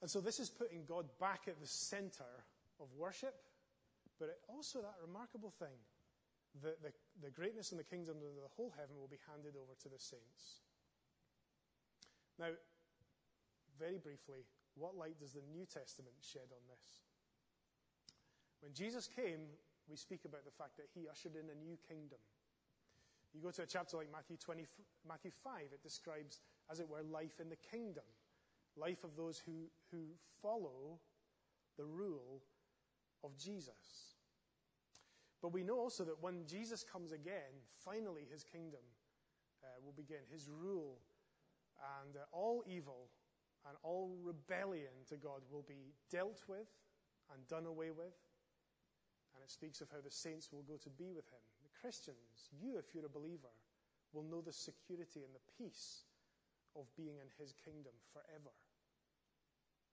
And 0.01 0.09
so 0.09 0.19
this 0.19 0.39
is 0.39 0.49
putting 0.49 0.83
God 0.85 1.05
back 1.19 1.41
at 1.47 1.61
the 1.61 1.67
center 1.67 2.29
of 2.79 2.87
worship, 2.97 3.35
but 4.19 4.39
also 4.49 4.81
that 4.81 4.95
remarkable 5.05 5.53
thing 5.59 5.77
that 6.63 6.81
the, 6.81 6.91
the 7.23 7.29
greatness 7.29 7.71
and 7.71 7.79
the 7.79 7.87
kingdom 7.87 8.17
of 8.17 8.35
the 8.35 8.51
whole 8.55 8.73
heaven 8.77 8.97
will 8.99 9.11
be 9.11 9.21
handed 9.29 9.53
over 9.55 9.73
to 9.81 9.89
the 9.89 9.99
saints. 9.99 10.65
Now, 12.39 12.53
very 13.77 13.97
briefly, 13.97 14.45
what 14.75 14.97
light 14.97 15.19
does 15.19 15.33
the 15.33 15.45
New 15.53 15.65
Testament 15.65 16.15
shed 16.21 16.49
on 16.49 16.63
this? 16.69 17.05
When 18.61 18.73
Jesus 18.73 19.07
came, 19.07 19.53
we 19.89 19.97
speak 19.97 20.25
about 20.25 20.45
the 20.45 20.51
fact 20.53 20.77
that 20.77 20.89
he 20.93 21.09
ushered 21.09 21.35
in 21.35 21.49
a 21.49 21.57
new 21.57 21.77
kingdom. 21.87 22.19
You 23.33 23.41
go 23.41 23.51
to 23.51 23.63
a 23.63 23.65
chapter 23.65 23.97
like 23.97 24.11
Matthew, 24.11 24.37
20, 24.37 24.67
Matthew 25.07 25.31
5, 25.43 25.61
it 25.73 25.83
describes, 25.83 26.39
as 26.69 26.79
it 26.79 26.89
were, 26.89 27.01
life 27.01 27.39
in 27.39 27.49
the 27.49 27.57
kingdom, 27.71 28.03
life 28.75 29.03
of 29.03 29.15
those 29.15 29.41
who, 29.45 29.69
who 29.91 30.03
follow 30.41 30.99
the 31.77 31.85
rule 31.85 32.41
of 33.23 33.37
Jesus. 33.37 34.15
But 35.41 35.53
we 35.53 35.63
know 35.63 35.79
also 35.79 36.03
that 36.05 36.21
when 36.21 36.45
Jesus 36.45 36.83
comes 36.83 37.11
again, 37.11 37.65
finally 37.73 38.27
his 38.31 38.43
kingdom 38.43 38.85
uh, 39.63 39.67
will 39.83 39.93
begin, 39.93 40.21
his 40.31 40.47
rule, 40.49 40.99
and 42.03 42.15
uh, 42.15 42.25
all 42.31 42.63
evil 42.67 43.09
and 43.67 43.77
all 43.83 44.17
rebellion 44.21 44.93
to 45.09 45.17
God 45.17 45.41
will 45.49 45.65
be 45.67 45.93
dealt 46.09 46.41
with 46.47 46.69
and 47.33 47.47
done 47.47 47.65
away 47.65 47.89
with. 47.91 48.13
And 49.33 49.41
it 49.43 49.49
speaks 49.49 49.81
of 49.81 49.89
how 49.89 50.01
the 50.03 50.11
saints 50.11 50.51
will 50.51 50.63
go 50.63 50.77
to 50.77 50.89
be 50.89 51.11
with 51.13 51.25
him. 51.29 51.41
The 51.63 51.79
Christians, 51.79 52.49
you, 52.51 52.77
if 52.77 52.93
you're 52.93 53.05
a 53.05 53.09
believer, 53.09 53.53
will 54.13 54.23
know 54.23 54.41
the 54.41 54.51
security 54.51 55.23
and 55.23 55.33
the 55.33 55.45
peace 55.57 56.03
of 56.75 56.85
being 56.97 57.17
in 57.17 57.29
his 57.39 57.53
kingdom 57.53 57.93
forever. 58.11 58.53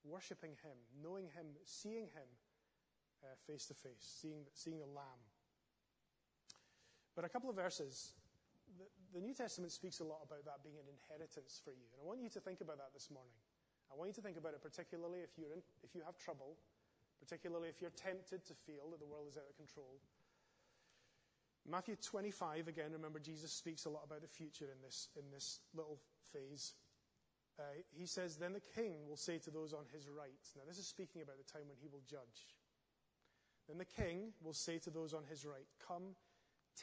Worshipping 0.03 0.55
him, 0.63 0.77
knowing 1.01 1.25
him, 1.25 1.47
seeing 1.63 2.07
him 2.13 2.29
uh, 3.23 3.35
face 3.47 3.65
to 3.67 3.73
face, 3.73 4.03
seeing, 4.03 4.45
seeing 4.53 4.79
the 4.79 4.85
Lamb. 4.85 5.23
But 7.19 7.27
a 7.27 7.35
couple 7.35 7.51
of 7.51 7.59
verses. 7.59 8.15
The, 8.79 8.87
the 9.11 9.19
New 9.19 9.35
Testament 9.35 9.75
speaks 9.75 9.99
a 9.99 10.07
lot 10.07 10.23
about 10.23 10.47
that 10.47 10.63
being 10.63 10.79
an 10.79 10.87
inheritance 10.87 11.59
for 11.59 11.75
you. 11.75 11.83
And 11.91 11.99
I 11.99 12.07
want 12.07 12.23
you 12.23 12.31
to 12.31 12.39
think 12.39 12.63
about 12.63 12.79
that 12.79 12.95
this 12.95 13.11
morning. 13.11 13.35
I 13.91 13.99
want 13.99 14.07
you 14.07 14.15
to 14.15 14.23
think 14.23 14.39
about 14.39 14.55
it 14.55 14.63
particularly 14.63 15.19
if, 15.19 15.35
you're 15.35 15.51
in, 15.51 15.59
if 15.83 15.91
you 15.91 15.99
have 16.07 16.15
trouble, 16.15 16.55
particularly 17.19 17.67
if 17.67 17.83
you're 17.83 17.91
tempted 17.91 18.47
to 18.47 18.55
feel 18.63 18.87
that 18.95 19.03
the 19.03 19.05
world 19.11 19.27
is 19.27 19.35
out 19.35 19.51
of 19.51 19.59
control. 19.59 19.99
Matthew 21.67 21.99
25, 21.99 22.71
again, 22.71 22.95
remember 22.95 23.19
Jesus 23.19 23.51
speaks 23.51 23.83
a 23.83 23.91
lot 23.91 24.07
about 24.07 24.23
the 24.23 24.31
future 24.31 24.71
in 24.71 24.79
this, 24.79 25.11
in 25.19 25.27
this 25.27 25.59
little 25.75 25.99
phase. 26.31 26.71
Uh, 27.59 27.83
he 27.91 28.07
says, 28.07 28.39
Then 28.39 28.55
the 28.55 28.63
king 28.63 28.95
will 29.11 29.19
say 29.19 29.43
to 29.43 29.51
those 29.51 29.75
on 29.75 29.83
his 29.91 30.07
right. 30.07 30.47
Now, 30.55 30.63
this 30.63 30.79
is 30.79 30.87
speaking 30.87 31.19
about 31.19 31.35
the 31.35 31.51
time 31.51 31.67
when 31.67 31.83
he 31.83 31.91
will 31.91 32.07
judge. 32.07 32.55
Then 33.67 33.75
the 33.75 33.83
king 33.83 34.31
will 34.39 34.55
say 34.55 34.79
to 34.79 34.89
those 34.89 35.11
on 35.11 35.27
his 35.27 35.43
right, 35.43 35.67
Come 35.83 36.15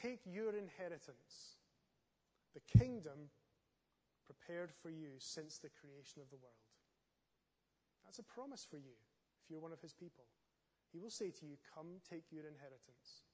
Take 0.03 0.21
your 0.27 0.53
inheritance, 0.53 1.57
the 2.53 2.61
kingdom 2.79 3.33
prepared 4.27 4.71
for 4.83 4.91
you 4.91 5.17
since 5.19 5.59
the 5.59 5.71
creation 5.71 6.21
of 6.21 6.29
the 6.29 6.37
world. 6.37 6.67
That's 8.05 8.19
a 8.19 8.27
promise 8.27 8.67
for 8.69 8.77
you 8.77 8.93
if 9.41 9.49
you're 9.49 9.61
one 9.61 9.73
of 9.73 9.81
his 9.81 9.95
people. 9.95 10.25
He 10.93 10.99
will 10.99 11.11
say 11.11 11.31
to 11.31 11.47
you, 11.47 11.57
Come, 11.75 12.03
take 12.09 12.25
your 12.31 12.47
inheritance. 12.47 13.25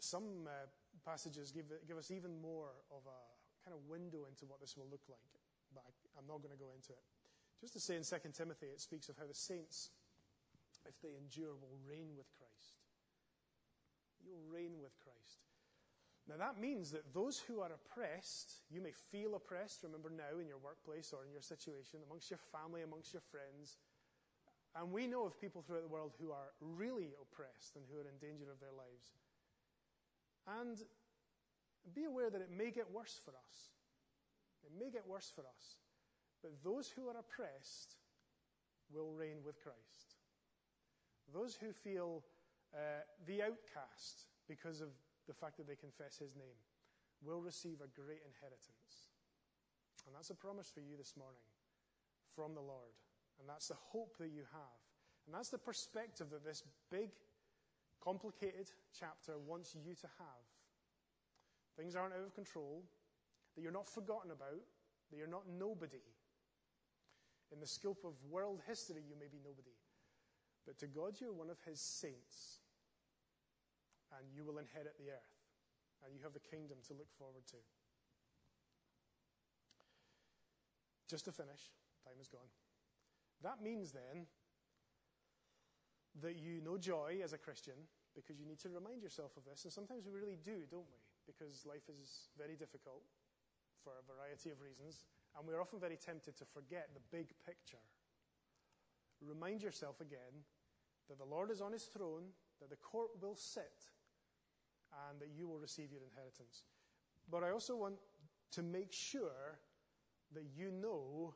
Some 0.00 0.46
uh, 0.46 0.68
passages 1.04 1.50
give, 1.50 1.66
give 1.86 1.96
us 1.96 2.10
even 2.10 2.40
more 2.40 2.70
of 2.90 3.02
a 3.08 3.20
kind 3.64 3.74
of 3.74 3.82
window 3.88 4.24
into 4.30 4.46
what 4.46 4.60
this 4.60 4.76
will 4.76 4.86
look 4.90 5.02
like, 5.08 5.32
but 5.74 5.82
I, 5.84 5.90
I'm 6.18 6.26
not 6.26 6.38
going 6.38 6.54
to 6.54 6.60
go 6.60 6.70
into 6.74 6.92
it. 6.92 7.04
Just 7.60 7.74
to 7.74 7.80
say 7.80 7.96
in 7.96 8.06
2 8.06 8.16
Timothy, 8.32 8.70
it 8.70 8.80
speaks 8.80 9.08
of 9.08 9.18
how 9.18 9.26
the 9.26 9.34
saints, 9.34 9.90
if 10.86 10.94
they 11.02 11.18
endure, 11.18 11.58
will 11.58 11.76
reign 11.82 12.14
with 12.16 12.30
Christ. 12.38 12.77
You'll 14.28 14.52
reign 14.52 14.76
with 14.84 14.92
Christ. 15.00 15.48
Now, 16.28 16.36
that 16.36 16.60
means 16.60 16.92
that 16.92 17.14
those 17.14 17.40
who 17.40 17.60
are 17.64 17.72
oppressed, 17.72 18.60
you 18.68 18.82
may 18.84 18.92
feel 18.92 19.34
oppressed, 19.34 19.80
remember 19.82 20.12
now, 20.12 20.36
in 20.36 20.46
your 20.46 20.60
workplace 20.60 21.16
or 21.16 21.24
in 21.24 21.32
your 21.32 21.40
situation, 21.40 22.04
amongst 22.04 22.28
your 22.28 22.40
family, 22.52 22.82
amongst 22.84 23.16
your 23.16 23.24
friends. 23.32 23.80
And 24.76 24.92
we 24.92 25.06
know 25.06 25.24
of 25.24 25.40
people 25.40 25.64
throughout 25.64 25.88
the 25.88 25.88
world 25.88 26.12
who 26.20 26.30
are 26.30 26.52
really 26.60 27.16
oppressed 27.16 27.76
and 27.76 27.84
who 27.88 27.96
are 27.96 28.04
in 28.04 28.20
danger 28.20 28.52
of 28.52 28.60
their 28.60 28.76
lives. 28.76 29.16
And 30.60 30.76
be 31.94 32.04
aware 32.04 32.28
that 32.28 32.44
it 32.44 32.52
may 32.52 32.70
get 32.70 32.92
worse 32.92 33.18
for 33.24 33.32
us. 33.32 33.72
It 34.64 34.72
may 34.78 34.90
get 34.90 35.08
worse 35.08 35.32
for 35.34 35.48
us. 35.48 35.80
But 36.42 36.52
those 36.62 36.92
who 36.92 37.08
are 37.08 37.16
oppressed 37.16 37.96
will 38.92 39.12
reign 39.12 39.40
with 39.44 39.62
Christ. 39.62 40.20
Those 41.32 41.56
who 41.56 41.72
feel 41.72 42.22
uh, 42.74 43.02
the 43.26 43.42
outcast, 43.42 44.28
because 44.48 44.80
of 44.80 44.88
the 45.26 45.34
fact 45.34 45.56
that 45.56 45.66
they 45.66 45.76
confess 45.76 46.18
his 46.18 46.34
name, 46.36 46.58
will 47.24 47.40
receive 47.40 47.80
a 47.80 47.90
great 47.98 48.22
inheritance. 48.24 49.12
And 50.06 50.14
that's 50.14 50.30
a 50.30 50.34
promise 50.34 50.70
for 50.72 50.80
you 50.80 50.96
this 50.96 51.14
morning 51.16 51.44
from 52.34 52.54
the 52.54 52.64
Lord. 52.64 52.94
And 53.40 53.48
that's 53.48 53.68
the 53.68 53.76
hope 53.92 54.16
that 54.18 54.30
you 54.30 54.42
have. 54.52 54.80
And 55.26 55.34
that's 55.34 55.50
the 55.50 55.58
perspective 55.58 56.28
that 56.30 56.44
this 56.44 56.62
big, 56.90 57.10
complicated 58.02 58.70
chapter 58.98 59.36
wants 59.38 59.74
you 59.74 59.94
to 59.94 60.08
have. 60.18 60.44
Things 61.76 61.94
aren't 61.94 62.14
out 62.14 62.24
of 62.24 62.34
control, 62.34 62.82
that 63.54 63.62
you're 63.62 63.72
not 63.72 63.86
forgotten 63.86 64.30
about, 64.30 64.64
that 65.10 65.16
you're 65.16 65.26
not 65.26 65.44
nobody. 65.58 66.02
In 67.52 67.60
the 67.60 67.66
scope 67.66 68.04
of 68.04 68.12
world 68.30 68.60
history, 68.66 69.02
you 69.08 69.16
may 69.18 69.28
be 69.28 69.38
nobody. 69.44 69.74
But 70.68 70.76
to 70.84 70.86
God, 70.86 71.16
you're 71.16 71.32
one 71.32 71.48
of 71.48 71.56
his 71.64 71.80
saints. 71.80 72.60
And 74.12 74.28
you 74.28 74.44
will 74.44 74.60
inherit 74.60 75.00
the 75.00 75.08
earth. 75.08 75.32
And 76.04 76.12
you 76.12 76.20
have 76.22 76.36
the 76.36 76.44
kingdom 76.44 76.76
to 76.88 76.92
look 76.92 77.08
forward 77.16 77.48
to. 77.56 77.60
Just 81.08 81.24
to 81.24 81.32
finish, 81.32 81.72
time 82.04 82.20
is 82.20 82.28
gone. 82.28 82.52
That 83.40 83.64
means 83.64 83.96
then 83.96 84.28
that 86.20 86.36
you 86.36 86.60
know 86.60 86.76
joy 86.76 87.24
as 87.24 87.32
a 87.32 87.38
Christian 87.40 87.88
because 88.12 88.36
you 88.36 88.44
need 88.44 88.60
to 88.60 88.68
remind 88.68 89.00
yourself 89.00 89.32
of 89.40 89.48
this. 89.48 89.64
And 89.64 89.72
sometimes 89.72 90.04
we 90.04 90.12
really 90.12 90.36
do, 90.44 90.68
don't 90.68 90.84
we? 90.92 91.00
Because 91.24 91.64
life 91.64 91.88
is 91.88 92.28
very 92.36 92.60
difficult 92.60 93.08
for 93.80 93.96
a 93.96 94.04
variety 94.04 94.50
of 94.50 94.60
reasons. 94.60 95.08
And 95.32 95.48
we're 95.48 95.62
often 95.62 95.80
very 95.80 95.96
tempted 95.96 96.36
to 96.36 96.44
forget 96.44 96.92
the 96.92 97.00
big 97.08 97.32
picture. 97.46 97.80
Remind 99.24 99.62
yourself 99.62 100.00
again 100.00 100.44
that 101.08 101.18
the 101.18 101.24
Lord 101.24 101.50
is 101.50 101.60
on 101.60 101.72
his 101.72 101.84
throne, 101.84 102.24
that 102.60 102.70
the 102.70 102.76
court 102.76 103.10
will 103.20 103.34
sit, 103.34 103.86
and 105.08 105.20
that 105.20 105.28
you 105.36 105.48
will 105.48 105.58
receive 105.58 105.92
your 105.92 106.02
inheritance. 106.02 106.64
But 107.30 107.44
I 107.44 107.50
also 107.50 107.76
want 107.76 107.94
to 108.52 108.62
make 108.62 108.92
sure 108.92 109.58
that 110.32 110.44
you 110.56 110.70
know 110.70 111.34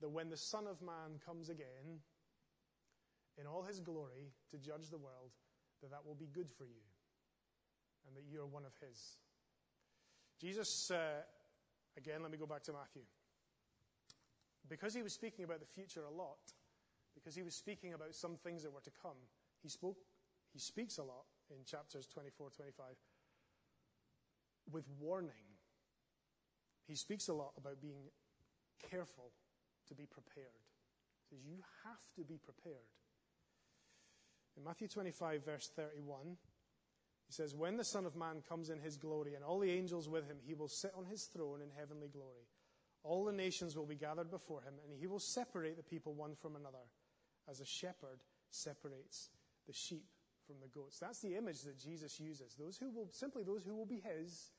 that 0.00 0.08
when 0.08 0.28
the 0.28 0.36
Son 0.36 0.66
of 0.66 0.80
Man 0.82 1.18
comes 1.24 1.48
again 1.48 2.00
in 3.38 3.46
all 3.46 3.62
his 3.62 3.80
glory 3.80 4.32
to 4.50 4.58
judge 4.58 4.90
the 4.90 4.98
world, 4.98 5.30
that 5.80 5.90
that 5.90 6.04
will 6.04 6.14
be 6.14 6.28
good 6.32 6.50
for 6.50 6.64
you 6.64 6.82
and 8.06 8.16
that 8.16 8.24
you're 8.30 8.46
one 8.46 8.64
of 8.64 8.72
his. 8.86 9.16
Jesus, 10.40 10.90
uh, 10.90 11.22
again, 11.96 12.22
let 12.22 12.30
me 12.30 12.38
go 12.38 12.46
back 12.46 12.62
to 12.64 12.72
Matthew. 12.72 13.02
Because 14.68 14.94
he 14.94 15.02
was 15.02 15.12
speaking 15.12 15.44
about 15.44 15.60
the 15.60 15.66
future 15.66 16.02
a 16.04 16.10
lot, 16.10 16.52
because 17.22 17.36
he 17.36 17.42
was 17.42 17.54
speaking 17.54 17.94
about 17.94 18.14
some 18.14 18.36
things 18.36 18.62
that 18.62 18.72
were 18.72 18.80
to 18.80 18.90
come. 19.02 19.16
He 19.62 19.68
spoke, 19.68 19.98
he 20.52 20.58
speaks 20.58 20.98
a 20.98 21.02
lot 21.02 21.24
in 21.50 21.64
chapters 21.64 22.06
24, 22.12 22.50
25 22.50 22.86
with 24.70 24.84
warning. 25.00 25.30
He 26.86 26.96
speaks 26.96 27.28
a 27.28 27.32
lot 27.32 27.52
about 27.56 27.80
being 27.80 28.10
careful 28.90 29.30
to 29.88 29.94
be 29.94 30.06
prepared. 30.06 30.66
He 31.30 31.36
says, 31.36 31.44
You 31.44 31.58
have 31.84 32.00
to 32.16 32.24
be 32.24 32.38
prepared. 32.38 32.90
In 34.56 34.64
Matthew 34.64 34.88
25, 34.88 35.44
verse 35.44 35.70
31, 35.74 36.36
he 37.26 37.32
says, 37.32 37.54
When 37.54 37.76
the 37.76 37.84
Son 37.84 38.04
of 38.04 38.16
Man 38.16 38.42
comes 38.48 38.68
in 38.68 38.80
his 38.80 38.96
glory 38.96 39.34
and 39.34 39.44
all 39.44 39.60
the 39.60 39.70
angels 39.70 40.08
with 40.08 40.26
him, 40.26 40.38
he 40.44 40.54
will 40.54 40.68
sit 40.68 40.92
on 40.96 41.06
his 41.06 41.24
throne 41.24 41.60
in 41.62 41.70
heavenly 41.78 42.08
glory. 42.08 42.48
All 43.04 43.24
the 43.24 43.32
nations 43.32 43.76
will 43.76 43.86
be 43.86 43.96
gathered 43.96 44.30
before 44.30 44.60
him, 44.60 44.74
and 44.84 44.96
he 44.98 45.06
will 45.06 45.18
separate 45.18 45.76
the 45.76 45.82
people 45.82 46.14
one 46.14 46.34
from 46.34 46.54
another 46.56 46.78
as 47.48 47.60
a 47.60 47.66
shepherd 47.66 48.22
separates 48.50 49.30
the 49.66 49.72
sheep 49.72 50.06
from 50.46 50.56
the 50.60 50.68
goats. 50.68 50.98
That's 50.98 51.20
the 51.20 51.36
image 51.36 51.62
that 51.62 51.78
Jesus 51.78 52.18
uses. 52.20 52.54
Those 52.58 52.76
who 52.76 52.90
will, 52.90 53.08
simply 53.10 53.42
those 53.42 53.62
who 53.64 53.74
will 53.74 53.86
be 53.86 54.02
his, 54.02 54.50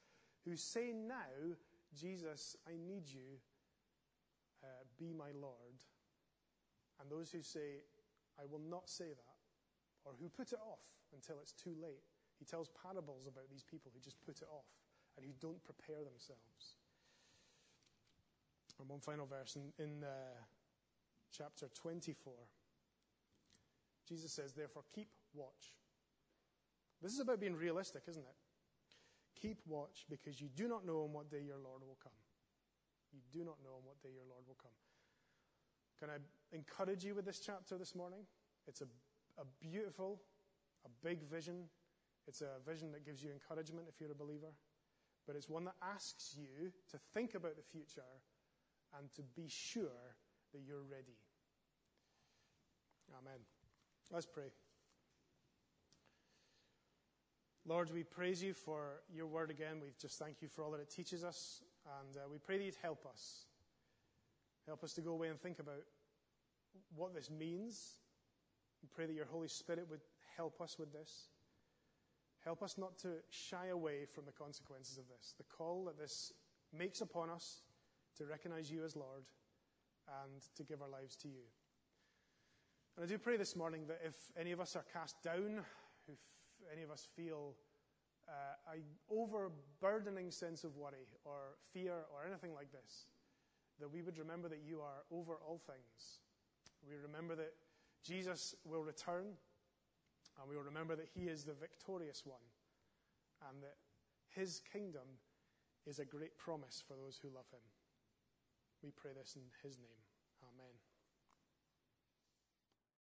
who 0.45 0.55
say 0.55 0.93
now, 0.93 1.55
Jesus, 1.95 2.55
I 2.67 2.71
need 2.71 3.03
you, 3.07 3.39
uh, 4.63 4.67
be 4.97 5.13
my 5.13 5.31
Lord. 5.39 5.75
And 6.99 7.11
those 7.11 7.31
who 7.31 7.41
say, 7.41 7.83
I 8.39 8.45
will 8.49 8.61
not 8.69 8.89
say 8.89 9.09
that, 9.09 9.39
or 10.05 10.13
who 10.19 10.29
put 10.29 10.51
it 10.51 10.59
off 10.59 10.83
until 11.13 11.35
it's 11.41 11.53
too 11.53 11.75
late. 11.81 12.03
He 12.39 12.45
tells 12.45 12.69
parables 12.81 13.27
about 13.27 13.49
these 13.49 13.63
people 13.63 13.91
who 13.93 13.99
just 13.99 14.19
put 14.25 14.41
it 14.41 14.47
off 14.49 14.65
and 15.15 15.25
who 15.25 15.31
don't 15.39 15.63
prepare 15.63 16.03
themselves. 16.03 16.79
And 18.79 18.89
one 18.89 18.99
final 18.99 19.25
verse 19.25 19.55
in, 19.55 19.71
in 19.83 20.03
uh, 20.03 20.35
chapter 21.31 21.67
24. 21.73 22.33
Jesus 24.13 24.31
says, 24.31 24.53
therefore, 24.53 24.83
keep 24.93 25.09
watch. 25.33 25.73
This 27.01 27.13
is 27.13 27.19
about 27.19 27.39
being 27.39 27.55
realistic, 27.55 28.03
isn't 28.07 28.21
it? 28.21 28.37
Keep 29.41 29.57
watch 29.65 30.05
because 30.07 30.39
you 30.39 30.49
do 30.55 30.67
not 30.67 30.85
know 30.85 31.01
on 31.01 31.11
what 31.11 31.31
day 31.31 31.41
your 31.41 31.57
Lord 31.57 31.81
will 31.81 31.97
come. 32.01 32.13
You 33.11 33.21
do 33.31 33.39
not 33.43 33.57
know 33.63 33.73
on 33.73 33.83
what 33.83 34.01
day 34.03 34.09
your 34.13 34.25
Lord 34.29 34.43
will 34.47 34.57
come. 34.61 34.71
Can 35.99 36.09
I 36.09 36.21
encourage 36.55 37.03
you 37.03 37.15
with 37.15 37.25
this 37.25 37.39
chapter 37.39 37.75
this 37.77 37.95
morning? 37.95 38.21
It's 38.67 38.81
a, 38.81 38.87
a 39.41 39.45
beautiful, 39.59 40.21
a 40.85 40.89
big 41.03 41.23
vision. 41.23 41.65
It's 42.27 42.41
a 42.41 42.61
vision 42.69 42.91
that 42.91 43.03
gives 43.03 43.23
you 43.23 43.31
encouragement 43.31 43.87
if 43.89 43.99
you're 43.99 44.11
a 44.11 44.15
believer. 44.15 44.53
But 45.25 45.35
it's 45.35 45.49
one 45.49 45.65
that 45.65 45.75
asks 45.81 46.35
you 46.37 46.71
to 46.91 46.99
think 47.13 47.33
about 47.33 47.55
the 47.55 47.63
future 47.63 48.05
and 48.97 49.11
to 49.15 49.23
be 49.35 49.47
sure 49.47 50.15
that 50.53 50.61
you're 50.61 50.83
ready. 50.83 51.17
Amen. 53.17 53.39
Let's 54.11 54.25
pray. 54.25 54.51
Lord, 57.65 57.89
we 57.93 58.03
praise 58.03 58.43
you 58.43 58.53
for 58.53 59.01
your 59.13 59.25
word 59.25 59.49
again. 59.49 59.77
We 59.81 59.89
just 59.99 60.19
thank 60.19 60.41
you 60.41 60.49
for 60.49 60.63
all 60.63 60.71
that 60.71 60.81
it 60.81 60.89
teaches 60.89 61.23
us. 61.23 61.61
And 61.99 62.17
uh, 62.17 62.21
we 62.29 62.37
pray 62.37 62.57
that 62.57 62.63
you'd 62.63 62.75
help 62.81 63.05
us. 63.05 63.45
Help 64.67 64.83
us 64.83 64.93
to 64.93 65.01
go 65.01 65.11
away 65.11 65.29
and 65.29 65.39
think 65.39 65.59
about 65.59 65.83
what 66.95 67.13
this 67.13 67.29
means. 67.29 67.97
We 68.81 68.89
pray 68.93 69.05
that 69.05 69.13
your 69.13 69.25
Holy 69.25 69.47
Spirit 69.47 69.87
would 69.89 70.01
help 70.35 70.59
us 70.61 70.77
with 70.77 70.91
this. 70.91 71.29
Help 72.43 72.61
us 72.61 72.77
not 72.77 72.97
to 72.99 73.15
shy 73.29 73.67
away 73.67 74.05
from 74.13 74.25
the 74.25 74.31
consequences 74.31 74.97
of 74.97 75.05
this, 75.07 75.33
the 75.37 75.45
call 75.45 75.85
that 75.85 75.97
this 75.97 76.33
makes 76.77 76.99
upon 76.99 77.29
us 77.29 77.61
to 78.17 78.25
recognize 78.25 78.69
you 78.69 78.83
as 78.83 78.95
Lord 78.95 79.23
and 80.23 80.41
to 80.55 80.63
give 80.63 80.81
our 80.81 80.89
lives 80.89 81.15
to 81.17 81.29
you. 81.29 81.43
And 82.95 83.03
I 83.03 83.07
do 83.07 83.17
pray 83.17 83.37
this 83.37 83.55
morning 83.55 83.87
that 83.87 84.01
if 84.05 84.13
any 84.39 84.51
of 84.51 84.59
us 84.59 84.75
are 84.75 84.85
cast 84.93 85.21
down, 85.23 85.65
if 86.07 86.19
any 86.71 86.83
of 86.83 86.91
us 86.91 87.07
feel 87.15 87.55
uh, 88.29 88.73
an 88.73 88.83
overburdening 89.09 90.29
sense 90.29 90.63
of 90.63 90.77
worry 90.77 91.07
or 91.25 91.57
fear 91.73 92.05
or 92.13 92.27
anything 92.27 92.53
like 92.53 92.71
this, 92.71 93.07
that 93.79 93.91
we 93.91 94.03
would 94.03 94.19
remember 94.19 94.47
that 94.47 94.61
you 94.63 94.79
are 94.79 95.03
over 95.11 95.39
all 95.47 95.59
things. 95.65 96.21
We 96.87 96.95
remember 97.01 97.35
that 97.35 97.53
Jesus 98.03 98.53
will 98.63 98.83
return, 98.83 99.25
and 100.39 100.49
we 100.49 100.55
will 100.55 100.63
remember 100.63 100.95
that 100.95 101.09
he 101.15 101.25
is 101.25 101.43
the 101.43 101.53
victorious 101.53 102.23
one, 102.25 102.45
and 103.49 103.63
that 103.63 103.77
his 104.29 104.61
kingdom 104.71 105.17
is 105.87 105.97
a 105.97 106.05
great 106.05 106.37
promise 106.37 106.83
for 106.87 106.93
those 106.95 107.17
who 107.21 107.29
love 107.29 107.49
him. 107.51 107.65
We 108.83 108.91
pray 108.91 109.11
this 109.17 109.35
in 109.35 109.41
his 109.67 109.79
name. 109.79 110.02